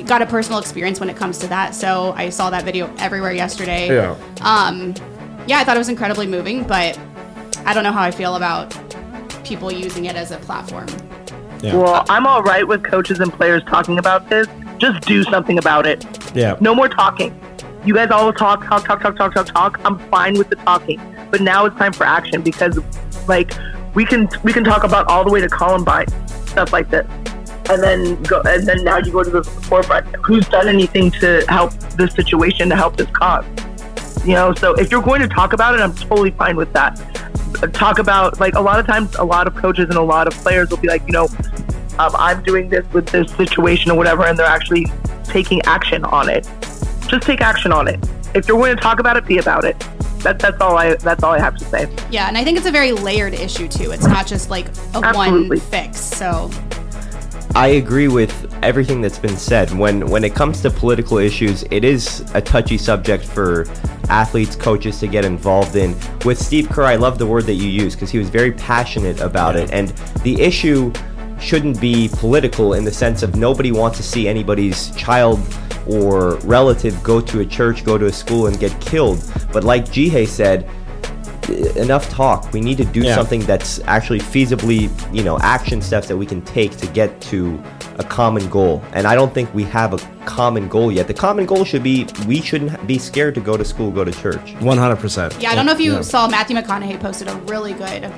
[0.07, 1.75] got a personal experience when it comes to that.
[1.75, 3.89] So I saw that video everywhere yesterday.
[3.89, 4.17] Yeah.
[4.43, 4.95] Um,
[5.47, 6.99] yeah, I thought it was incredibly moving, but
[7.65, 8.75] I don't know how I feel about
[9.45, 10.87] people using it as a platform.
[11.63, 14.47] Well, I'm all right with coaches and players talking about this.
[14.77, 16.05] Just do something about it.
[16.35, 16.59] Yeah.
[16.61, 17.39] No more talking.
[17.87, 19.81] You guys all talk, talk, talk, talk, talk, talk, talk.
[19.85, 22.79] I'm fine with the talking, but now it's time for action because,
[23.29, 23.53] like,
[23.95, 26.07] we can we can talk about all the way to Columbine,
[26.47, 27.07] stuff like this,
[27.71, 30.07] and then go and then now you go to the forefront.
[30.25, 33.45] Who's done anything to help this situation to help this cause?
[34.25, 36.97] You know, so if you're going to talk about it, I'm totally fine with that.
[37.73, 40.35] Talk about like a lot of times, a lot of coaches and a lot of
[40.35, 41.29] players will be like, you know,
[41.99, 44.87] um, I'm doing this with this situation or whatever, and they're actually
[45.25, 46.49] taking action on it.
[47.09, 48.01] Just take action on it.
[48.35, 49.79] If you're going to talk about it, be about it.
[50.25, 51.89] that, that's all I that's all I have to say.
[52.11, 53.93] Yeah, and I think it's a very layered issue too.
[53.93, 55.59] It's not just like a Absolutely.
[55.59, 56.01] one fix.
[56.01, 56.51] So
[57.57, 59.71] I agree with everything that's been said.
[59.71, 63.67] When when it comes to political issues, it is a touchy subject for
[64.09, 65.97] athletes, coaches to get involved in.
[66.25, 69.21] With Steve Kerr, I love the word that you use because he was very passionate
[69.21, 69.71] about it.
[69.71, 69.91] And
[70.25, 70.93] the issue
[71.39, 75.39] shouldn't be political in the sense of nobody wants to see anybody's child
[75.87, 79.23] or relative go to a church, go to a school, and get killed.
[79.53, 80.69] But like Ji Hae said,
[81.77, 82.53] enough talk.
[82.53, 83.15] We need to do Yeah.
[83.15, 87.63] something that's actually feasibly, you know, action steps that we can take to get to
[87.99, 88.83] a common goal.
[88.93, 91.07] And I don't think we have a common goal yet.
[91.07, 94.13] The common goal should be we shouldn't be scared to go to school, go to
[94.13, 94.55] church.
[94.61, 95.35] One hundred percent.
[95.41, 98.11] yeah, I don't know if you saw Matthew McConaughey posted a really good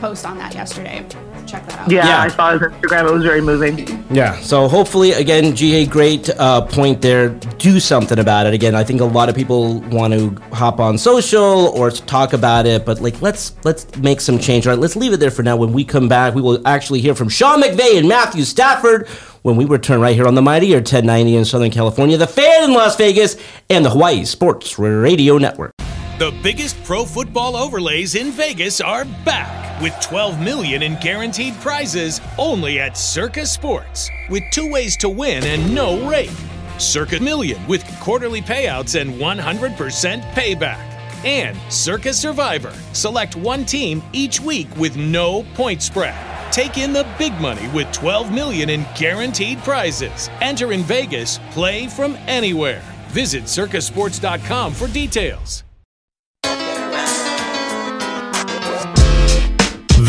[0.00, 1.06] post on that yesterday.
[1.46, 1.90] Check that out.
[1.90, 2.20] Yeah, Yeah.
[2.22, 3.08] I saw his Instagram.
[3.08, 4.04] It was very moving.
[4.10, 4.40] Yeah.
[4.40, 7.28] So hopefully, again, GA, great uh, point there.
[7.58, 8.54] Do something about it.
[8.54, 12.66] Again, I think a lot of people want to hop on social or talk about
[12.66, 14.66] it, but like let's let's make some change.
[14.66, 15.56] All right, let's leave it there for now.
[15.56, 19.08] When we come back, we will actually hear from Sean McVay and Matthew Stafford
[19.42, 22.72] when we return right here on the Mightier 1090 in Southern California, the Fan in
[22.72, 23.36] Las Vegas,
[23.70, 25.72] and the Hawaii Sports Radio Network.
[26.20, 32.20] The biggest pro football overlays in Vegas are back with 12 million in guaranteed prizes
[32.36, 36.30] only at Circa Sports with two ways to win and no rake.
[36.76, 40.84] Circa Million with quarterly payouts and 100% payback.
[41.24, 42.74] And Circa Survivor.
[42.92, 46.14] Select one team each week with no point spread.
[46.52, 50.28] Take in the big money with 12 million in guaranteed prizes.
[50.42, 52.82] Enter in Vegas, play from anywhere.
[53.08, 55.64] Visit circasports.com for details.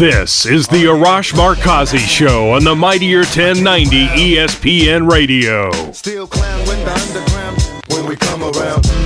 [0.02, 5.70] This is the Arash Markazi Show on the Mightier 1090 ESPN Radio.
[5.92, 9.01] Still clown when the underground when we come around.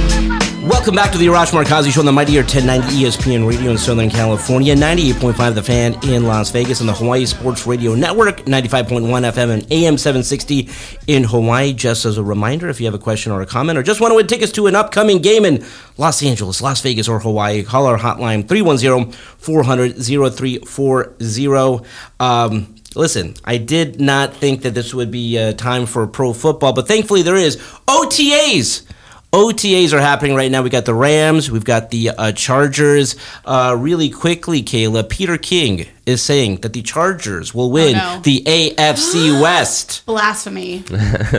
[0.85, 4.07] Welcome back to the Arash Markazi Show on the Mightier 1090 ESPN Radio in Southern
[4.07, 9.49] California, 98.5 The Fan in Las Vegas, and the Hawaii Sports Radio Network, 95.1 FM
[9.49, 10.69] and AM 760
[11.07, 11.73] in Hawaii.
[11.73, 14.11] Just as a reminder, if you have a question or a comment, or just want
[14.11, 15.65] to win tickets to an upcoming game in
[15.97, 21.89] Los Angeles, Las Vegas, or Hawaii, call our hotline 310 400 0340.
[22.19, 26.71] Um, Listen, I did not think that this would be uh, time for pro football,
[26.71, 28.83] but thankfully there is OTAs.
[29.35, 30.61] OTAs are happening right now.
[30.61, 33.17] We got the Rams, we've got the uh, Chargers.
[33.43, 38.21] Uh, really quickly, Kayla, Peter King is saying that the Chargers will oh, win no.
[38.23, 40.05] the AFC West.
[40.05, 40.83] Blasphemy.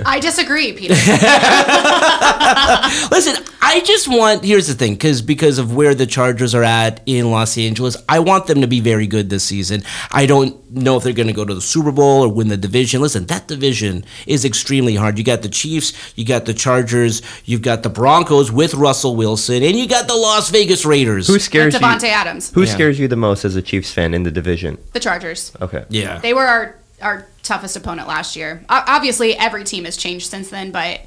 [0.05, 0.95] I disagree, Peter.
[3.11, 7.01] Listen, I just want here's the thing, because because of where the Chargers are at
[7.07, 9.83] in Los Angeles, I want them to be very good this season.
[10.11, 12.57] I don't know if they're going to go to the Super Bowl or win the
[12.57, 13.01] division.
[13.01, 15.19] Listen, that division is extremely hard.
[15.19, 19.63] You got the Chiefs, you got the Chargers, you've got the Broncos with Russell Wilson,
[19.63, 21.29] and you got the Las Vegas Raiders.
[21.29, 21.89] Who scares With you?
[21.89, 22.51] Davante Adams.
[22.51, 24.56] Who scares you the most as a Chiefs fan in the division?
[24.93, 25.53] The Chargers.
[25.61, 25.85] Okay.
[25.89, 26.19] yeah.
[26.19, 28.65] They were our, our toughest opponent last year.
[28.69, 31.01] O- Obviously, every team has changed since then, but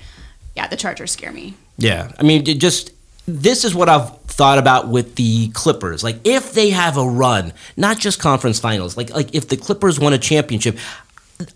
[0.55, 1.53] yeah, the Chargers scare me.
[1.77, 2.91] Yeah, I mean, just
[3.27, 6.03] this is what I've thought about with the Clippers.
[6.03, 9.99] Like, if they have a run, not just conference finals, like like if the Clippers
[9.99, 10.77] won a championship.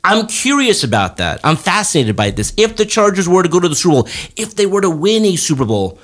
[0.02, 1.42] I'm curious about that.
[1.44, 2.54] I'm fascinated by this.
[2.56, 5.26] If the Chargers were to go to the Super Bowl, if they were to win
[5.26, 6.00] a Super Bowl,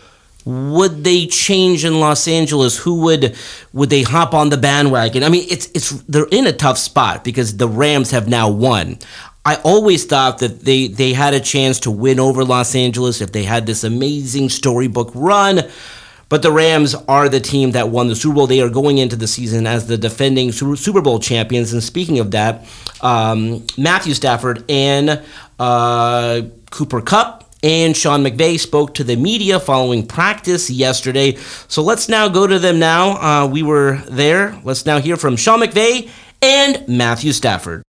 [0.50, 2.78] would they change in Los Angeles?
[2.78, 3.36] Who would
[3.72, 5.24] would they hop on the bandwagon?
[5.24, 8.98] I mean, it's it's they're in a tough spot because the Rams have now won.
[9.46, 13.32] I always thought that they they had a chance to win over Los Angeles if
[13.32, 15.62] they had this amazing storybook run.
[16.30, 18.48] But the Rams are the team that won the Super Bowl.
[18.48, 21.74] They are going into the season as the defending Super Bowl champions.
[21.74, 22.68] And speaking of that,
[23.02, 25.24] um, Matthew Stafford and
[25.58, 31.36] uh, Cooper Kupp and Sean McVay spoke to the media following practice yesterday.
[31.68, 33.44] So let's now go to them now.
[33.44, 34.60] Uh, we were there.
[34.64, 36.10] Let's now hear from Sean McVay
[36.42, 37.84] and Matthew Stafford.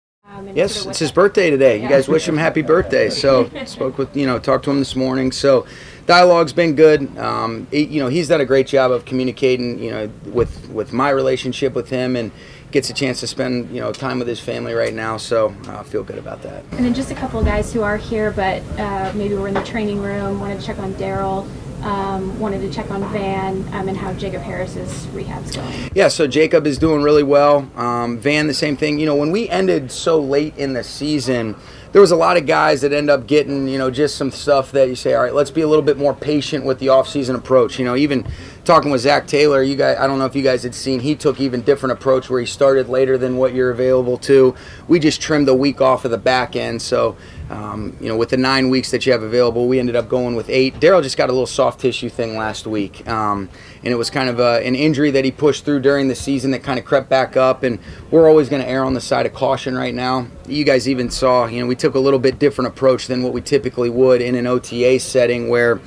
[0.55, 1.81] Yes, it's his birthday today.
[1.81, 3.09] You guys wish him happy birthday.
[3.09, 5.31] So spoke with you know talked to him this morning.
[5.31, 5.67] So
[6.09, 7.15] dialogue's been good.
[7.19, 9.77] Um, you know he's done a great job of communicating.
[9.77, 12.31] You know with with my relationship with him and
[12.71, 15.17] gets a chance to spend you know time with his family right now.
[15.17, 16.63] So I feel good about that.
[16.71, 19.53] And then just a couple of guys who are here, but uh, maybe we're in
[19.53, 20.39] the training room.
[20.39, 21.47] Wanted to check on Darrell.
[21.83, 25.91] Um, wanted to check on Van um, and how Jacob Harris's rehab's going.
[25.95, 27.71] Yeah, so Jacob is doing really well.
[27.77, 28.99] Um, Van, the same thing.
[28.99, 31.55] You know, when we ended so late in the season,
[31.91, 34.71] there was a lot of guys that end up getting, you know, just some stuff
[34.73, 37.35] that you say, all right, let's be a little bit more patient with the offseason
[37.35, 37.79] approach.
[37.79, 38.27] You know, even
[38.63, 41.15] talking with Zac Taylor, you guys, I don't know if you guys had seen, he
[41.15, 44.55] took even different approach where he started later than what you're available to.
[44.87, 47.17] We just trimmed a week off of the back end, so
[47.49, 50.35] um, you know, with the nine weeks that you have available, we ended up going
[50.35, 50.79] with eight.
[50.79, 53.49] Darrell just got a little soft tissue thing last week, um,
[53.83, 56.51] and it was kind of a, an injury that he pushed through during the season
[56.51, 57.63] that kind of crept back up.
[57.63, 57.79] And
[58.11, 60.27] we're always going to err on the side of caution right now.
[60.47, 63.33] You guys even saw, you know, we took a little bit different approach than what
[63.33, 65.79] we typically would in an OTA setting where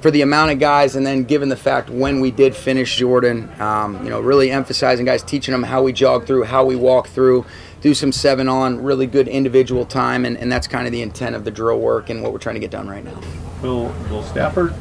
[0.00, 3.50] for the amount of guys, and then given the fact when we did finish Jordan,
[3.60, 7.08] um, you know, really emphasizing guys, teaching them how we jog through, how we walk
[7.08, 7.44] through,
[7.80, 11.34] do some seven on, really good individual time, and, and that's kind of the intent
[11.34, 13.18] of the drill work and what we're trying to get done right now.
[13.62, 14.74] Will Will Stafford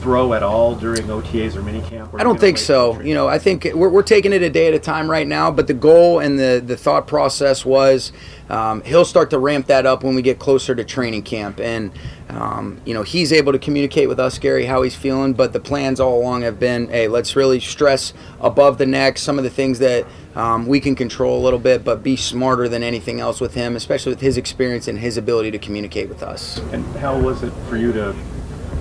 [0.00, 2.18] throw at all during OTAs or minicamp?
[2.18, 3.00] I don't think so.
[3.00, 5.50] You know, I think we're, we're taking it a day at a time right now,
[5.50, 8.12] but the goal and the, the thought process was
[8.48, 11.60] um, he'll start to ramp that up when we get closer to training camp.
[11.60, 11.92] And,
[12.28, 15.60] um, you know, he's able to communicate with us, Gary, how he's feeling, but the
[15.60, 19.50] plans all along have been hey, let's really stress above the neck some of the
[19.50, 23.40] things that um, we can control a little bit, but be smarter than anything else
[23.40, 26.58] with him, especially with his experience and his ability to communicate with us.
[26.72, 28.14] And how was it for you to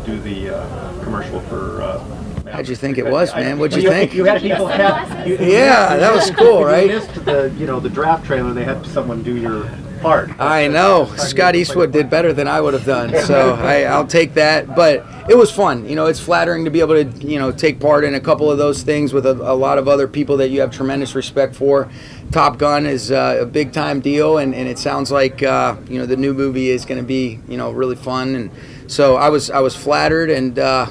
[0.10, 1.82] do the uh, commercial for?
[1.82, 2.15] Uh,
[2.52, 3.60] How'd you think it was, man?
[3.60, 4.13] What'd you think?
[4.13, 5.28] You had people have.
[5.28, 6.89] You, Yeah, that was cool, right?
[6.89, 8.54] You missed the you know the draft trailer.
[8.54, 9.69] They had someone do your
[10.02, 10.32] part.
[10.39, 14.34] I know Scott Eastwood did better than I would have done, so I, I'll take
[14.34, 14.76] that.
[14.76, 15.88] But it was fun.
[15.88, 18.50] You know, it's flattering to be able to you know take part in a couple
[18.50, 21.56] of those things with a, a lot of other people that you have tremendous respect
[21.56, 21.89] for.
[22.32, 26.00] Top Gun is uh, a big time deal, and, and it sounds like uh, you
[26.00, 28.52] know the new movie is going to be you know really fun, and
[28.89, 30.88] so I was I was flattered, and uh,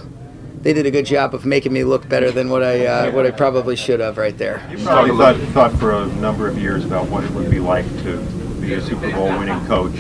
[0.63, 3.27] they did a good job of making me look better than what I uh, what
[3.27, 4.67] I probably should have right there.
[4.71, 7.87] You probably thought, thought for a number of years about what it would be like
[8.05, 8.19] to
[8.61, 9.99] be a Super Bowl winning coach.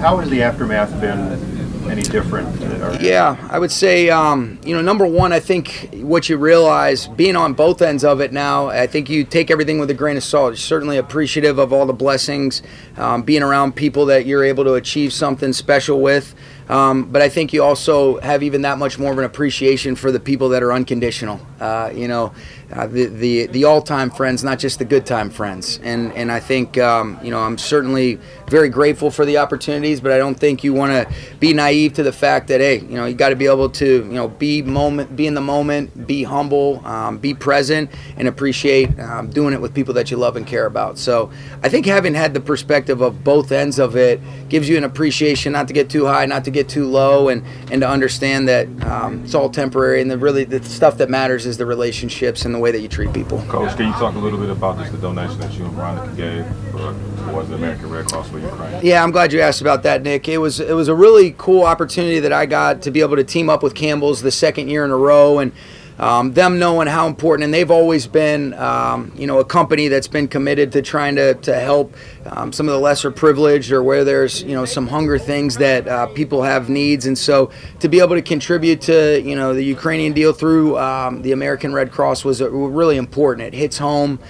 [0.00, 1.58] How has the aftermath been?
[1.90, 2.60] Any different?
[3.00, 7.34] Yeah, I would say, um, you know, number one, I think what you realize, being
[7.34, 10.22] on both ends of it now, I think you take everything with a grain of
[10.22, 10.50] salt.
[10.50, 12.62] You're certainly appreciative of all the blessings,
[12.98, 16.34] um, being around people that you're able to achieve something special with.
[16.68, 20.12] Um, but I think you also have even that much more of an appreciation for
[20.12, 21.40] the people that are unconditional.
[21.60, 22.32] Uh, you know,
[22.72, 25.80] uh, the the the all time friends, not just the good time friends.
[25.82, 30.12] And and I think um, you know I'm certainly very grateful for the opportunities, but
[30.12, 33.06] I don't think you want to be naive to the fact that hey, you know,
[33.06, 36.22] you got to be able to you know be moment, be in the moment, be
[36.22, 40.46] humble, um, be present, and appreciate um, doing it with people that you love and
[40.46, 40.98] care about.
[40.98, 41.30] So
[41.62, 45.52] I think having had the perspective of both ends of it gives you an appreciation,
[45.52, 48.66] not to get too high, not to get too low, and and to understand that
[48.84, 52.54] um, it's all temporary, and the really the stuff that matters is the relationships and
[52.54, 53.42] the way that you treat people.
[53.48, 56.16] Coach, can you talk a little bit about just the donation that you and Veronica
[56.16, 58.80] gave for, towards the American Red Cross for Ukraine?
[58.82, 60.28] Yeah, I'm glad you asked about that, Nick.
[60.28, 63.24] It was it was a really cool opportunity that I got to be able to
[63.24, 65.52] team up with Campbell's the second year in a row, and
[65.98, 70.08] um, them knowing how important, and they've always been, um, you know, a company that's
[70.08, 71.94] been committed to trying to, to help
[72.26, 75.88] um, some of the lesser privileged or where there's, you know, some hunger things that
[75.88, 77.06] uh, people have needs.
[77.06, 81.22] And so to be able to contribute to, you know, the Ukrainian deal through um,
[81.22, 83.48] the American Red Cross was uh, really important.
[83.48, 84.20] It hits home.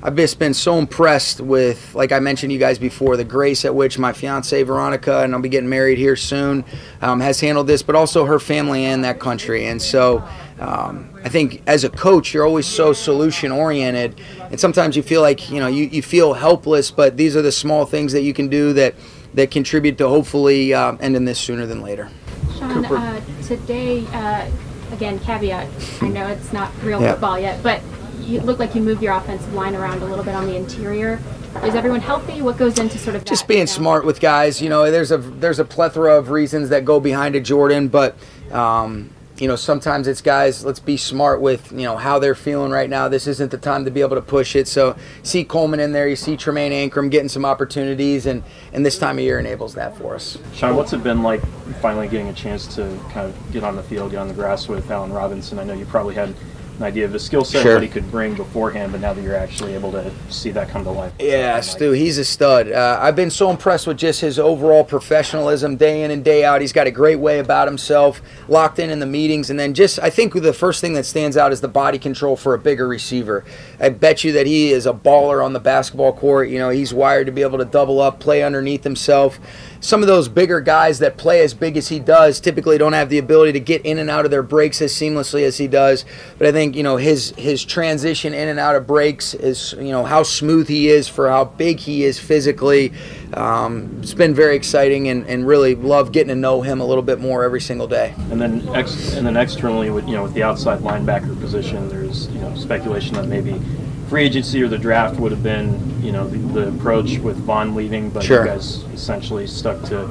[0.00, 3.74] I've just been so impressed with, like I mentioned you guys before, the grace at
[3.74, 6.64] which my fiance Veronica, and I'll be getting married here soon,
[7.02, 9.66] um, has handled this, but also her family and that country.
[9.66, 10.22] And so
[10.60, 15.20] um, I think as a coach, you're always so solution oriented, and sometimes you feel
[15.22, 18.34] like you know you, you feel helpless, but these are the small things that you
[18.34, 18.94] can do that
[19.34, 22.10] that contribute to hopefully uh, ending this sooner than later.
[22.58, 24.48] Sean, uh, today, uh,
[24.92, 25.68] again, caveat,
[26.00, 27.12] I know it's not real Yeah.
[27.12, 27.80] football yet, but
[28.20, 31.20] you look like you moved your offensive line around a little bit on the interior.
[31.64, 32.42] Is everyone healthy?
[32.42, 33.72] What goes into sort of just that, being you know?
[33.72, 34.60] smart with guys.
[34.62, 38.16] You know, there's a there's a plethora of reasons that go behind a Jordan, but
[38.52, 39.10] um,
[39.40, 40.64] you know sometimes it's guys.
[40.64, 43.08] Let's be smart with you know how they're feeling right now.
[43.08, 44.68] This isn't the time to be able to push it.
[44.68, 46.08] So see Coleman in there.
[46.08, 49.96] You see Tremayne Anchrum getting some opportunities, and and this time of year enables that
[49.96, 50.38] for us.
[50.54, 51.44] Sean, what's it been like
[51.80, 54.68] finally getting a chance to kind of get on the field, get on the grass
[54.68, 55.58] with Allen Robinson?
[55.58, 56.34] I know you probably had
[56.78, 57.74] an idea of the skill set Sure.
[57.74, 60.84] that he could bring beforehand, but now that you're actually able to see that come
[60.84, 61.12] to life.
[61.18, 62.70] Yeah, Stu, he's a stud.
[62.70, 66.60] Uh, I've been so impressed with just his overall professionalism day in and day out.
[66.60, 69.98] He's got a great way about himself, locked in in the meetings, and then just
[69.98, 72.86] I think the first thing that stands out is the body control for a bigger
[72.86, 73.44] receiver.
[73.80, 76.48] I bet you that he is a baller on the basketball court.
[76.48, 79.40] You know, he's wired to be able to double up, play underneath himself.
[79.80, 83.08] Some of those bigger guys that play as big as he does typically don't have
[83.08, 86.04] the ability to get in and out of their breaks as seamlessly as he does.
[86.36, 89.90] But I think you know his his transition in and out of breaks is you
[89.90, 92.92] know how smooth he is for how big he is physically.
[93.34, 97.02] Um, it's been very exciting and, and really love getting to know him a little
[97.02, 98.14] bit more every single day.
[98.30, 102.28] And then ex- and then externally with you know with the outside linebacker position, there's
[102.28, 103.60] you know speculation that maybe
[104.08, 107.74] free agency or the draft would have been you know the, the approach with Von
[107.74, 108.44] leaving, but Sure.
[108.44, 110.08] you guys essentially stuck to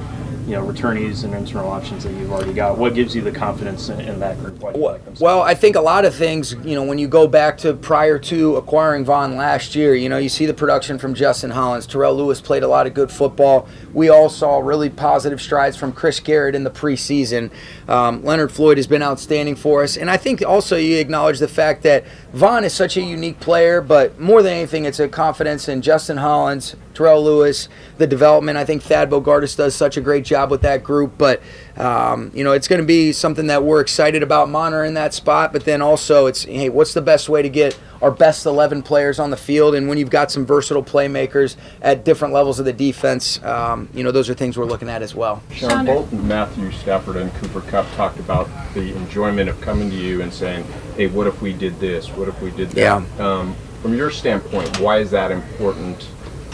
[0.48, 2.78] you know returnees and internal options that you've already got.
[2.78, 4.62] What gives you the confidence in, in that group?
[4.62, 7.58] You like Well, I think a lot of things, you know, when you go back
[7.60, 11.52] to prior to acquiring Von last year, you know, you see the production from Justin
[11.52, 11.86] Hollins.
[11.86, 13.68] Terrell Lewis played a lot of good football.
[13.94, 17.52] We all saw really positive strides from Chris Garrett in the preseason.
[17.90, 19.98] Um, Leonard Floyd has been outstanding for us.
[19.98, 23.82] And I think also you acknowledge the fact that Von is such a unique player,
[23.82, 28.58] but more than anything, it's a confidence in Justin Hollins, Terrell Lewis, the development.
[28.58, 31.14] I think Thad Bogardus does such a great job with that group.
[31.16, 31.44] But,
[31.78, 35.54] um, you know, it's going to be something that we're excited about monitoring that spot.
[35.54, 39.20] But then also, it's, hey, what's the best way to get our best 11 players
[39.20, 39.76] on the field?
[39.76, 44.04] And when you've got some versatile playmakers at different levels of the defense, um, you
[44.04, 45.44] know, those are things we're looking at as well.
[45.52, 50.22] Sean Bolton, Matthew Stafford, and Cooper Kupp talked about the enjoyment of coming to you
[50.22, 52.10] and saying, "Hey, what if we did this?
[52.10, 53.26] What if we did that?" Yeah.
[53.26, 56.08] Um, from your standpoint, why is that important?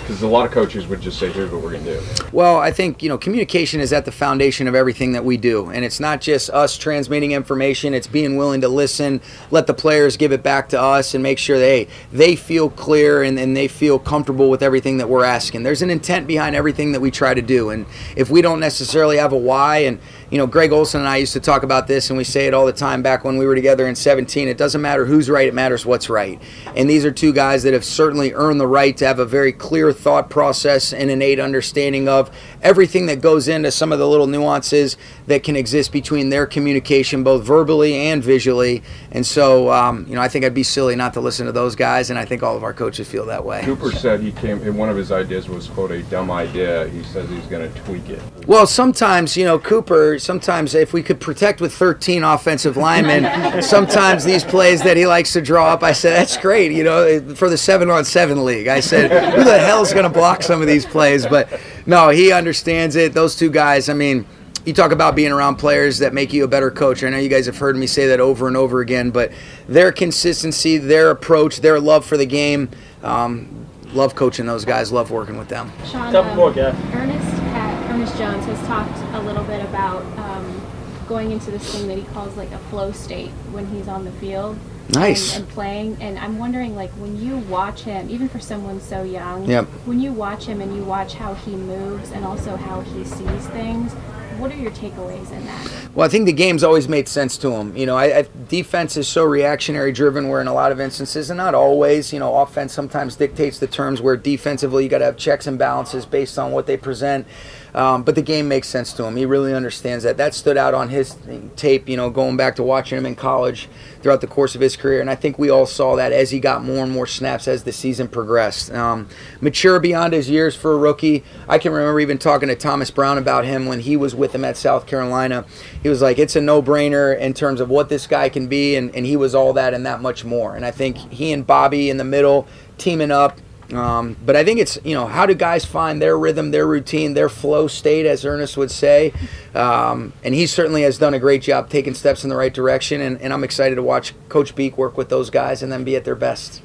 [0.03, 2.57] Because a lot of coaches would just say, "Here's what we're going to do." Well,
[2.57, 5.85] I think you know communication is at the foundation of everything that we do, and
[5.85, 7.93] it's not just us transmitting information.
[7.93, 11.37] It's being willing to listen, let the players give it back to us, and make
[11.37, 15.23] sure that hey, they feel clear and, and they feel comfortable with everything that we're
[15.23, 15.63] asking.
[15.63, 17.85] There's an intent behind everything that we try to do, and
[18.15, 21.33] if we don't necessarily have a why, and you know, Greg Olson and I used
[21.33, 23.53] to talk about this, and we say it all the time back when we were
[23.53, 24.47] together in 17.
[24.47, 26.41] It doesn't matter who's right; it matters what's right.
[26.75, 29.53] And these are two guys that have certainly earned the right to have a very
[29.53, 32.29] clear thought process and innate understanding of
[32.61, 37.23] everything that goes into some of the little nuances that can exist between their communication,
[37.23, 38.83] both verbally and visually.
[39.11, 41.75] And so, um, you know, I think I'd be silly not to listen to those
[41.75, 43.61] guys, and I think all of our coaches feel that way.
[43.63, 44.61] Cooper said he came.
[44.61, 46.87] and One of his ideas was quote a dumb idea.
[46.89, 48.21] He says he's going to tweak it.
[48.47, 54.23] Well, sometimes, you know, Cooper, sometimes if we could protect with 13 offensive linemen, sometimes
[54.23, 57.49] these plays that he likes to draw up, I said, that's great, you know, for
[57.49, 58.67] the seven on seven league.
[58.67, 61.25] I said, who the hell's going to block some of these plays?
[61.25, 63.13] But no, he understands it.
[63.13, 64.25] Those two guys, I mean,
[64.65, 67.03] you talk about being around players that make you a better coach.
[67.03, 69.31] I know you guys have heard me say that over and over again, but
[69.67, 72.69] their consistency, their approach, their love for the game,
[73.03, 75.71] um, love coaching those guys, love working with them.
[75.85, 76.49] Sean, um, more.
[76.49, 80.61] Ernest, had, Ernest Jones has talked a little bit about um,
[81.07, 84.11] going into this thing that he calls like a flow state when he's on the
[84.13, 84.57] field.
[84.89, 85.35] Nice.
[85.35, 89.03] And, and playing, and I'm wondering, like, when you watch him, even for someone so
[89.03, 89.65] young, Yep.
[89.85, 93.47] when you watch him and you watch how he moves and also how he sees
[93.47, 93.93] things,
[94.39, 95.71] what are your takeaways in that?
[95.93, 97.77] Well, I think the game's always made sense to him.
[97.77, 101.29] You know, I, I, defense is so reactionary driven, where in a lot of instances,
[101.29, 105.05] and not always, you know, offense sometimes dictates the terms where defensively you got to
[105.05, 107.25] have checks and balances based on what they present.
[107.73, 109.15] Um, but the game makes sense to him.
[109.15, 110.17] He really understands that.
[110.17, 111.17] That stood out on his
[111.55, 113.67] tape, you know, going back to watching him in college
[114.01, 115.01] throughout the course of his career.
[115.01, 117.63] And I think we all saw that as he got more and more snaps as
[117.63, 118.71] the season progressed.
[118.71, 119.07] Um,
[119.41, 121.23] mature beyond his years for a rookie.
[121.47, 124.45] I can remember even talking to Thomas Brown about him when he was with him
[124.45, 125.45] at South Carolina.
[125.81, 128.75] He was like, it's a no brainer in terms of what this guy can be.
[128.75, 130.55] And, and he was all that and that much more.
[130.55, 133.39] And I think he and Bobby in the middle, teaming up,
[133.71, 137.13] um, but I think it's you know how do guys find their rhythm, their routine,
[137.13, 139.13] their flow state, as Ernest would say,
[139.55, 143.01] um, and he certainly has done a great job taking steps in the right direction.
[143.01, 145.95] And, and I'm excited to watch Coach Beak work with those guys and then be
[145.95, 146.61] at their best.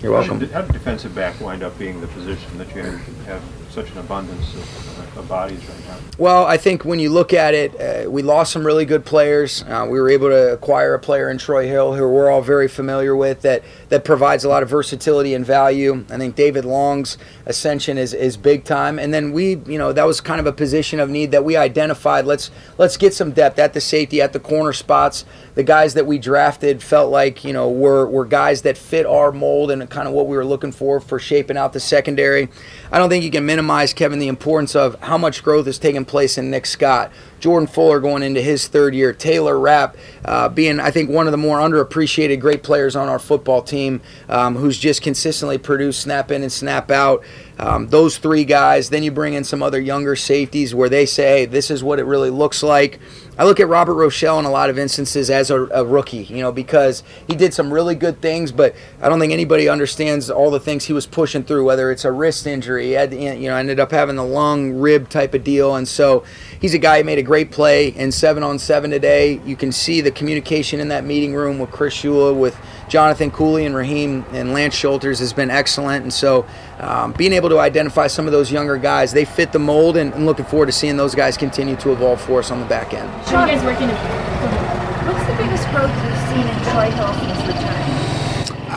[0.00, 0.34] You're welcome.
[0.34, 3.42] How did, how did defensive back wind up being the position that you have
[3.74, 5.96] such an abundance of, of bodies right now?
[6.16, 9.64] Well, I think when you look at it, uh, we lost some really good players.
[9.64, 12.68] Uh, we were able to acquire a player in Troy Hill, who we're all very
[12.68, 16.04] familiar with, that that provides a lot of versatility and value.
[16.08, 19.00] I think David Long's ascension is, is big time.
[19.00, 21.56] And then we, you know, that was kind of a position of need that we
[21.56, 22.26] identified.
[22.26, 25.24] Let's let's get some depth at the safety, at the corner spots.
[25.56, 29.32] The guys that we drafted felt like you know were were guys that fit our
[29.32, 32.48] mold and kind of what we were looking for for shaping out the secondary.
[32.92, 36.04] I don't think you can minimize Kevin the importance of how much growth has taken
[36.04, 37.12] place in Nick Scott.
[37.44, 39.12] Jordan Fuller going into his third year.
[39.12, 43.18] Taylor Rapp uh, being, I think, one of the more underappreciated great players on our
[43.18, 47.22] football team um, who's just consistently produced snap in and snap out.
[47.58, 48.88] Um, those three guys.
[48.88, 51.98] Then you bring in some other younger safeties where they say, hey, this is what
[51.98, 52.98] it really looks like.
[53.36, 56.36] I look at Robert Rochell in a lot of instances as a, a, rookie, you
[56.36, 60.52] know, because he did some really good things, but I don't think anybody understands all
[60.52, 61.64] the things he was pushing through.
[61.64, 65.08] Whether it's a wrist injury, he had, you know, ended up having the lung rib
[65.08, 66.22] type of deal, and so
[66.60, 69.40] he's a guy who made a great play in seven on seven today.
[69.44, 72.54] You can see the communication in that meeting room with Chris Shula, with
[72.88, 76.02] Jonathan Cooley and Raheem and Lance Schulters has been excellent.
[76.02, 76.46] And so
[76.78, 80.12] um, being able to identify some of those younger guys, they fit the mold, and,
[80.14, 82.92] and looking forward to seeing those guys continue to evolve for us on the back
[82.92, 83.08] end.
[83.26, 83.88] So you guys working?
[83.88, 87.83] What's the biggest growth you've seen in Troy Hill since returning?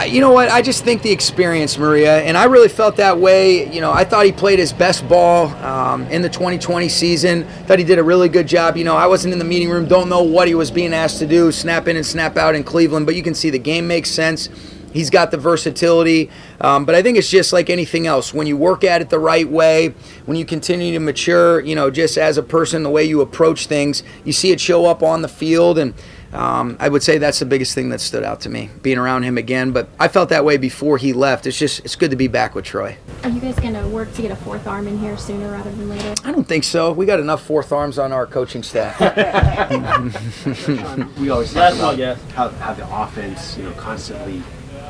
[0.08, 0.50] You know what?
[0.50, 3.70] I just think the experience, Maria, and I really felt that way.
[3.74, 7.44] You know, I thought he played his best ball um, in the 2020 season.
[7.66, 8.78] Thought he did a really good job.
[8.78, 11.20] You know, I wasn't in the meeting room, don't know what he was being asked
[11.20, 13.86] to do, snap in and snap out in Cleveland, but you can see the game
[13.86, 14.48] makes sense.
[14.94, 16.32] He's got the versatility,
[16.62, 18.34] um, but I think it's just like anything else.
[18.34, 19.94] When you work at it the right way,
[20.26, 23.68] when you continue to mature, you know, just as a person, the way you approach
[23.68, 25.78] things, you see it show up on the field.
[25.78, 25.94] And
[26.38, 29.24] um, I would say that's the biggest thing that stood out to me, being around
[29.24, 29.72] him again.
[29.72, 31.48] But I felt that way before he left.
[31.48, 32.96] It's just it's good to be back with Troy.
[33.24, 35.90] Are you guys gonna work to get a fourth arm in here sooner rather than
[35.90, 36.14] later?
[36.24, 36.92] I don't think so.
[36.94, 39.00] We got enough fourth arms on our coaching staff.
[41.18, 42.16] we always talk Last about one, yeah.
[42.36, 44.38] how, how the offense, you know, constantly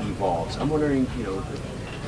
[0.02, 0.58] evolves.
[0.58, 1.44] I'm wondering, you know,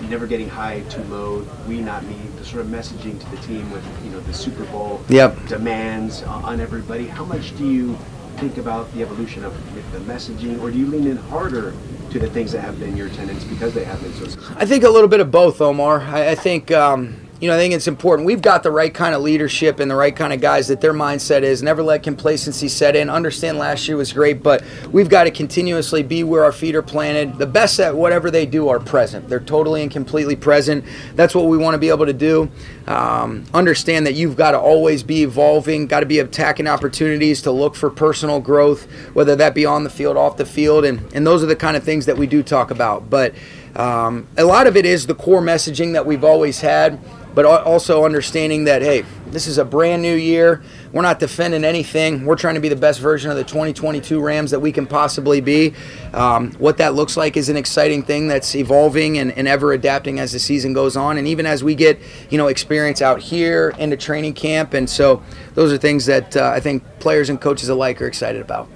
[0.09, 3.69] never getting high too low, we not me, the sort of messaging to the team
[3.71, 5.47] with, you know, the Super Bowl Yep.
[5.47, 7.07] demands on on everybody.
[7.07, 7.97] How much do you
[8.39, 9.53] think about the evolution of
[9.91, 11.73] the messaging, or do you lean in harder
[12.11, 14.41] to the things that have been your tenants because they have been so?
[14.55, 16.01] I think a little bit of both, Omar.
[16.01, 18.25] I, I think um, you know I think it's important.
[18.25, 20.93] We've got the right kind of leadership and the right kind of guys that their
[20.93, 23.09] mindset is never let complacency set in.
[23.09, 26.81] Understand last year was great, but we've got to continuously be where our feet are
[26.81, 27.37] planted.
[27.37, 29.29] The best at whatever they do are present.
[29.29, 30.83] They're totally and completely present.
[31.15, 32.49] That's what we want to be able to do.
[32.87, 35.87] Um, understand that you've got to always be evolving.
[35.87, 39.89] Got to be attacking opportunities to look for personal growth, whether that be on the
[39.89, 42.43] field, off the field, and and those are the kind of things that we do
[42.43, 43.09] talk about.
[43.09, 43.33] But
[43.75, 46.99] um, a lot of it is the core messaging that we've always had,
[47.39, 50.61] but also understanding that, hey, this is a brand new year.
[50.91, 52.25] We're not defending anything.
[52.25, 55.39] We're trying to be the best version of the 2022 Rams that we can possibly
[55.39, 55.73] be.
[56.13, 60.19] Um, what that looks like is an exciting thing that's evolving and, and ever adapting
[60.19, 63.73] as the season goes on, and even as we get, you know, experience out here
[63.79, 64.73] into training camp.
[64.73, 65.23] And so,
[65.53, 68.67] those are things that uh, I think players and coaches alike are excited about.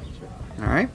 [0.60, 0.90] All right.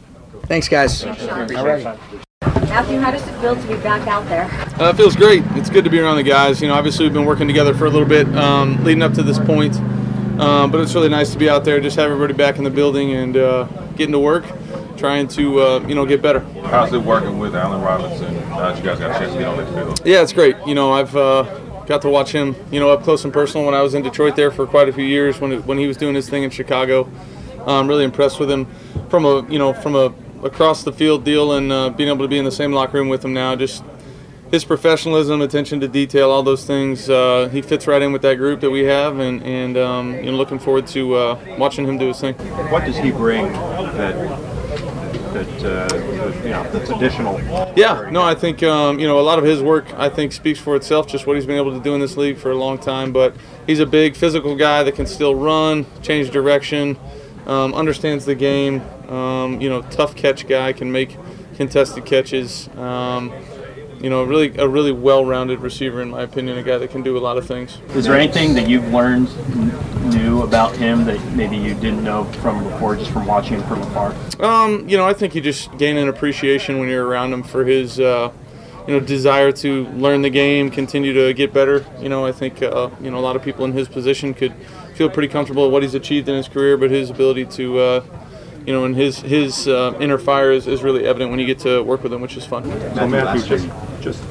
[0.45, 1.05] Thanks, guys.
[1.05, 1.23] Thanks,
[1.55, 2.25] All right.
[2.69, 4.45] Matthew, how does it feel to be back out there?
[4.79, 5.43] Uh, it feels great.
[5.53, 6.61] It's good to be around the guys.
[6.61, 9.23] You know, obviously we've been working together for a little bit um, leading up to
[9.23, 9.75] this point,
[10.39, 12.71] um, but it's really nice to be out there, just have everybody back in the
[12.71, 13.65] building and uh,
[13.97, 14.45] getting to work,
[14.99, 16.41] trying to uh, you know get better.
[16.67, 18.35] How's it working with Allen Robinson?
[18.51, 20.03] Now that you guys got a chance to get on the field?
[20.05, 20.55] Yeah, it's great.
[20.67, 21.45] You know, I've uh,
[21.87, 24.37] got to watch him, you know, up close and personal when I was in Detroit
[24.37, 26.51] there for quite a few years when it, when he was doing his thing in
[26.51, 27.11] Chicago.
[27.67, 28.67] I'm really impressed with him
[29.09, 30.13] from a you know from a
[30.43, 33.09] across the field deal and uh, being able to be in the same locker room
[33.09, 33.57] with him now.
[33.57, 33.83] Just
[34.51, 37.11] his professionalism, attention to detail, all those things.
[37.11, 40.27] Uh, he fits right in with that group that we have, and and um, you
[40.27, 42.35] know, looking forward to uh, watching him do his thing.
[42.71, 44.17] What does he bring that
[45.35, 47.39] that uh, that, you know that's additional?
[47.77, 49.93] Yeah, no, I think um, you know a lot of his work.
[49.95, 51.07] I think speaks for itself.
[51.07, 53.13] Just what he's been able to do in this league for a long time.
[53.13, 53.37] But
[53.67, 56.97] he's a big physical guy that can still run, change direction,
[57.47, 58.83] um, understands the game.
[59.09, 61.17] Um, you know, tough catch guy can make
[61.57, 62.69] contested catches.
[62.77, 63.33] Um,
[64.01, 66.57] you know, really a really well-rounded receiver in my opinion.
[66.59, 67.79] A guy that can do a lot of things.
[67.95, 69.29] Is there anything that you've learned
[70.15, 73.83] new about him that maybe you didn't know from before, just from watching him from
[73.83, 74.15] afar?
[74.41, 77.65] Um, you know, I think you just gain an appreciation when you're around him for
[77.65, 78.31] his, uh,
[78.87, 81.85] you know, desire to learn the game, continue to get better.
[82.01, 84.55] You know, I think uh, you know a lot of people in his position could
[84.95, 88.05] feel pretty comfortable with what he's achieved in his career, but his ability to, uh,
[88.69, 91.59] you know, and his his uh, inner fire is, is really evident when you get
[91.61, 92.65] to work with him, which is fun.
[92.65, 93.69] So Matthew, just
[94.03, 94.23] just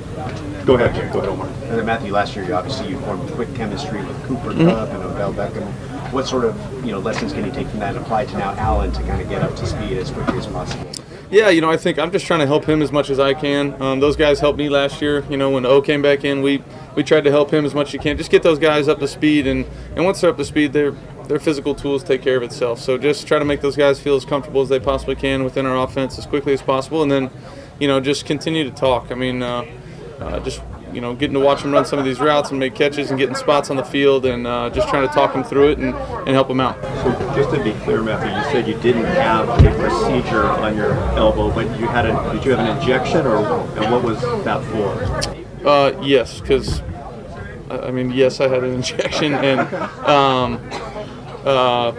[0.63, 1.11] go ahead, Jim.
[1.11, 1.47] Go ahead, Omar.
[1.47, 4.69] And then Matthew, last year, you obviously you formed quick chemistry with Cooper Mhm.
[4.69, 5.65] Kupp and Odell Beckham.
[6.13, 8.53] What sort of you know lessons can you take from that and apply to now
[8.59, 10.87] Allen to kind of get up to speed as quickly as possible?
[11.31, 13.33] Yeah, you know, I think I'm just trying to help him as much as I
[13.33, 13.81] can.
[13.81, 15.25] Um, those guys helped me last year.
[15.31, 16.61] You know, when O came back in, we
[16.95, 18.17] we tried to help him as much as you can.
[18.17, 19.65] Just get those guys up to speed, and
[19.95, 20.93] and once they're up to speed, their
[21.27, 22.79] their physical tools take care of itself.
[22.79, 25.65] So just try to make those guys feel as comfortable as they possibly can within
[25.65, 27.29] our offense as quickly as possible, and then,
[27.79, 29.11] you know, just continue to talk.
[29.11, 29.65] I mean, uh,
[30.19, 30.61] uh, just
[30.93, 33.19] you know, getting to watch them run some of these routes and make catches and
[33.19, 35.93] getting spots on the field, and uh, just trying to talk them through it and,
[35.93, 36.81] and help them out.
[36.81, 40.93] So just to be clear, Matthew, you said you didn't have a procedure on your
[41.17, 43.37] elbow, but you had a did you have an injection, or
[43.77, 45.67] and what was that for?
[45.67, 46.81] Uh, yes, because
[47.69, 49.59] I I mean, yes, I had an injection, and
[50.05, 50.61] um,
[51.47, 51.91] uh,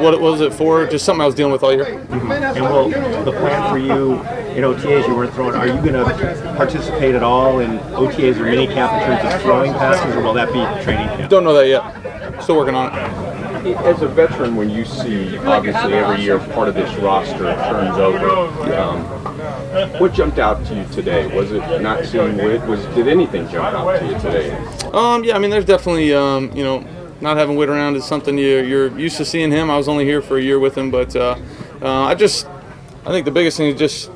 [0.00, 0.86] what was it for?
[0.86, 1.86] Just something I was dealing with all year.
[1.86, 4.14] And well, the plan for you
[4.54, 5.54] in OTAs you weren't throwing.
[5.54, 9.42] Are you going to participate at all in OTAs or mini camp in terms of
[9.42, 11.30] throwing passes, or will that be training camp?
[11.30, 12.42] Don't know that yet.
[12.42, 13.76] Still working on it.
[13.78, 18.74] As a veteran, when you see obviously every year part of this roster turns over,
[18.74, 19.04] um,
[19.98, 21.26] What jumped out to you today?
[21.34, 22.62] Was it not seeing Whit?
[22.66, 24.50] Was did anything jump out to you today?
[24.92, 26.84] Um, yeah, I mean, there's definitely, um, you know,
[27.20, 29.70] not having Whit around is something you, you're used to seeing him.
[29.70, 31.36] I was only here for a year with him, but uh,
[31.82, 32.46] uh, I just,
[33.04, 34.10] I think the biggest thing is just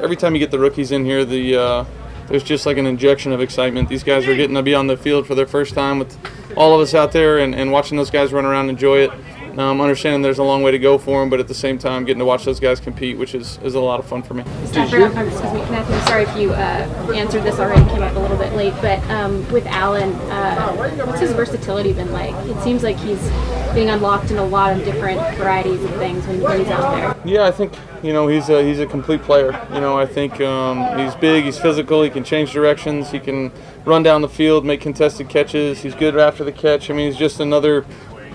[0.00, 1.84] every time you get the rookies in here, the uh,
[2.28, 3.88] there's just like an injection of excitement.
[3.88, 6.16] These guys are getting to be on the field for their first time with
[6.56, 9.10] all of us out there and, and watching those guys run around and enjoy it.
[9.58, 12.04] Um, understanding there's a long way to go for them, but at the same time,
[12.04, 14.44] getting to watch those guys compete, which is, is a lot of fun for me.
[14.66, 15.98] Stafford, um, excuse me, Matthew.
[16.06, 17.84] Sorry if you uh, answered this already.
[17.90, 20.74] Came up a little bit late, but um, with Allen, uh,
[21.06, 22.34] what's his versatility been like?
[22.46, 23.20] It seems like he's
[23.74, 27.16] being unlocked in a lot of different varieties of things when, when he's out there.
[27.24, 27.72] Yeah, I think
[28.02, 29.52] you know he's a he's a complete player.
[29.72, 33.52] You know, I think um, he's big, he's physical, he can change directions, he can
[33.84, 35.80] run down the field, make contested catches.
[35.80, 36.90] He's good after the catch.
[36.90, 37.84] I mean, he's just another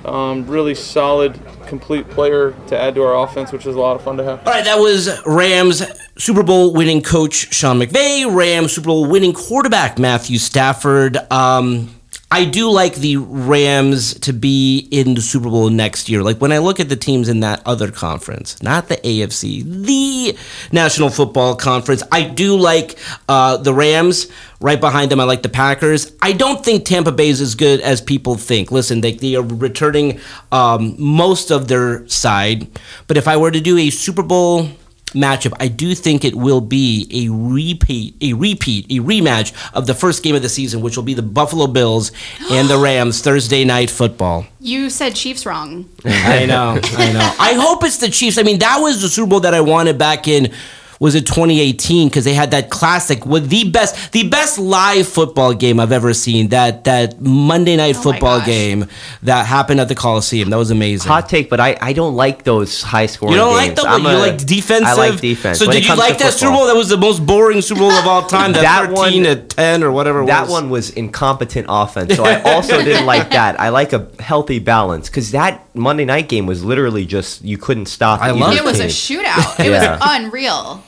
[0.06, 4.03] um, really solid, complete player to add to our offense, which is a lot of
[4.03, 4.45] fun to have.
[4.47, 5.84] All right, that was Rams
[6.18, 11.18] Super Bowl winning coach Sean McVay, Rams Super Bowl winning quarterback Matthew Stafford.
[11.32, 11.95] Um,
[12.36, 16.21] I do like the Rams to be in the Super Bowl next year.
[16.21, 20.38] Like when I look at the teams in that other conference, not the AFC, the
[20.69, 24.29] National Football Conference, I do like uh, the Rams.
[24.59, 26.11] Right behind them, I like the Packers.
[26.21, 28.69] I don't think Tampa Bay is as good as people think.
[28.69, 30.19] Listen, they, they are returning
[30.51, 32.67] um, most of their side.
[33.07, 34.71] But if I were to do a Super Bowl
[35.16, 39.93] matchup, I do think it will be a repeat, a repeat, a rematch of the
[39.93, 42.11] first game of the season, which will be the Buffalo Bills
[42.51, 44.45] and the Rams Thursday night football.
[44.59, 45.89] You said Chiefs wrong.
[46.05, 47.36] I know, I know.
[47.39, 48.38] I hope it's the Chiefs.
[48.38, 50.53] I mean, that was the Super Bowl that I wanted back in
[51.00, 55.54] was it 2018 because they had that classic with the best the best live football
[55.54, 58.86] game I've ever seen that that Monday night oh football game
[59.24, 62.43] that happened at the Coliseum that was amazing Hot take, but I, I don't like
[62.43, 63.34] those high scoring.
[63.34, 63.84] you don't like games.
[63.84, 65.60] them I'm you a- like defensive I like defense.
[65.60, 66.52] so When did you like to that Super.
[66.52, 69.24] Bowl that was the most boring Super Bowl of all time that, That 13 one-
[69.24, 73.06] to 10 or whatever it That was one was incompetent offense, so I also didn't
[73.16, 73.60] like that.
[73.60, 77.88] I like a healthy balance because that Monday night game was literally just you couldn't
[77.88, 78.22] stop.
[78.22, 79.60] I either love It was a shootout.
[79.60, 79.98] It Yeah.
[79.98, 80.84] was unreal.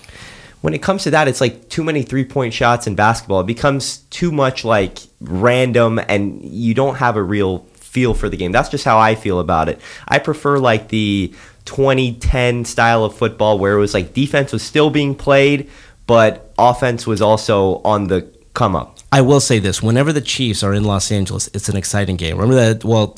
[0.61, 3.41] When it comes to that, it's like too many three point shots in basketball.
[3.41, 8.37] It becomes too much like random, and you don't have a real feel for the
[8.37, 8.51] game.
[8.51, 9.79] That's just how I feel about it.
[10.07, 11.33] I prefer like the
[11.65, 15.69] 2010 style of football where it was like defense was still being played,
[16.05, 18.97] but offense was also on the come up.
[19.11, 22.37] I will say this: whenever the Chiefs are in Los Angeles, it's an exciting game.
[22.37, 22.83] Remember that?
[22.83, 23.17] Well,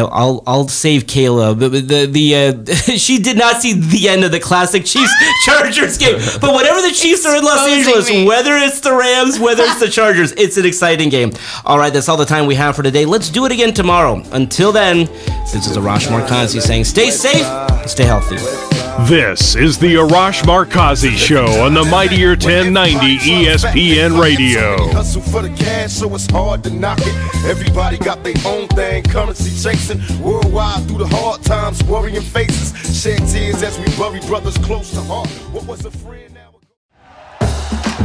[0.00, 1.58] I'll I'll save Kayla.
[1.58, 5.12] The the, the uh, she did not see the end of the classic Chiefs
[5.44, 6.18] Chargers game.
[6.40, 8.26] But whatever the Chiefs are in Los Angeles, me.
[8.26, 11.32] whether it's the Rams, whether it's the Chargers, it's an exciting game.
[11.64, 13.04] All right, that's all the time we have for today.
[13.04, 14.22] Let's do it again tomorrow.
[14.32, 15.06] Until then,
[15.52, 17.46] this is Arash Markazi saying, stay safe,
[17.88, 18.81] stay healthy.
[19.00, 24.76] This is the Arash Markazi Show on the Mightier 1090 ESPN Radio.
[24.92, 27.44] Hustle for the cash, so it's hard to knock it.
[27.46, 30.00] Everybody got their own thing, currency chasing.
[30.22, 32.72] Worldwide through the hard times, worrying faces.
[33.02, 35.28] Shed tears as we bury brothers close to heart.
[35.52, 36.50] What was a friend now?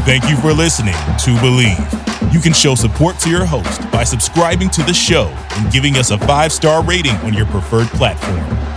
[0.05, 2.33] Thank you for listening to Bleav.
[2.33, 5.27] You can show support to your host by subscribing to the show
[5.57, 8.76] and giving us a five star rating on your preferred platform.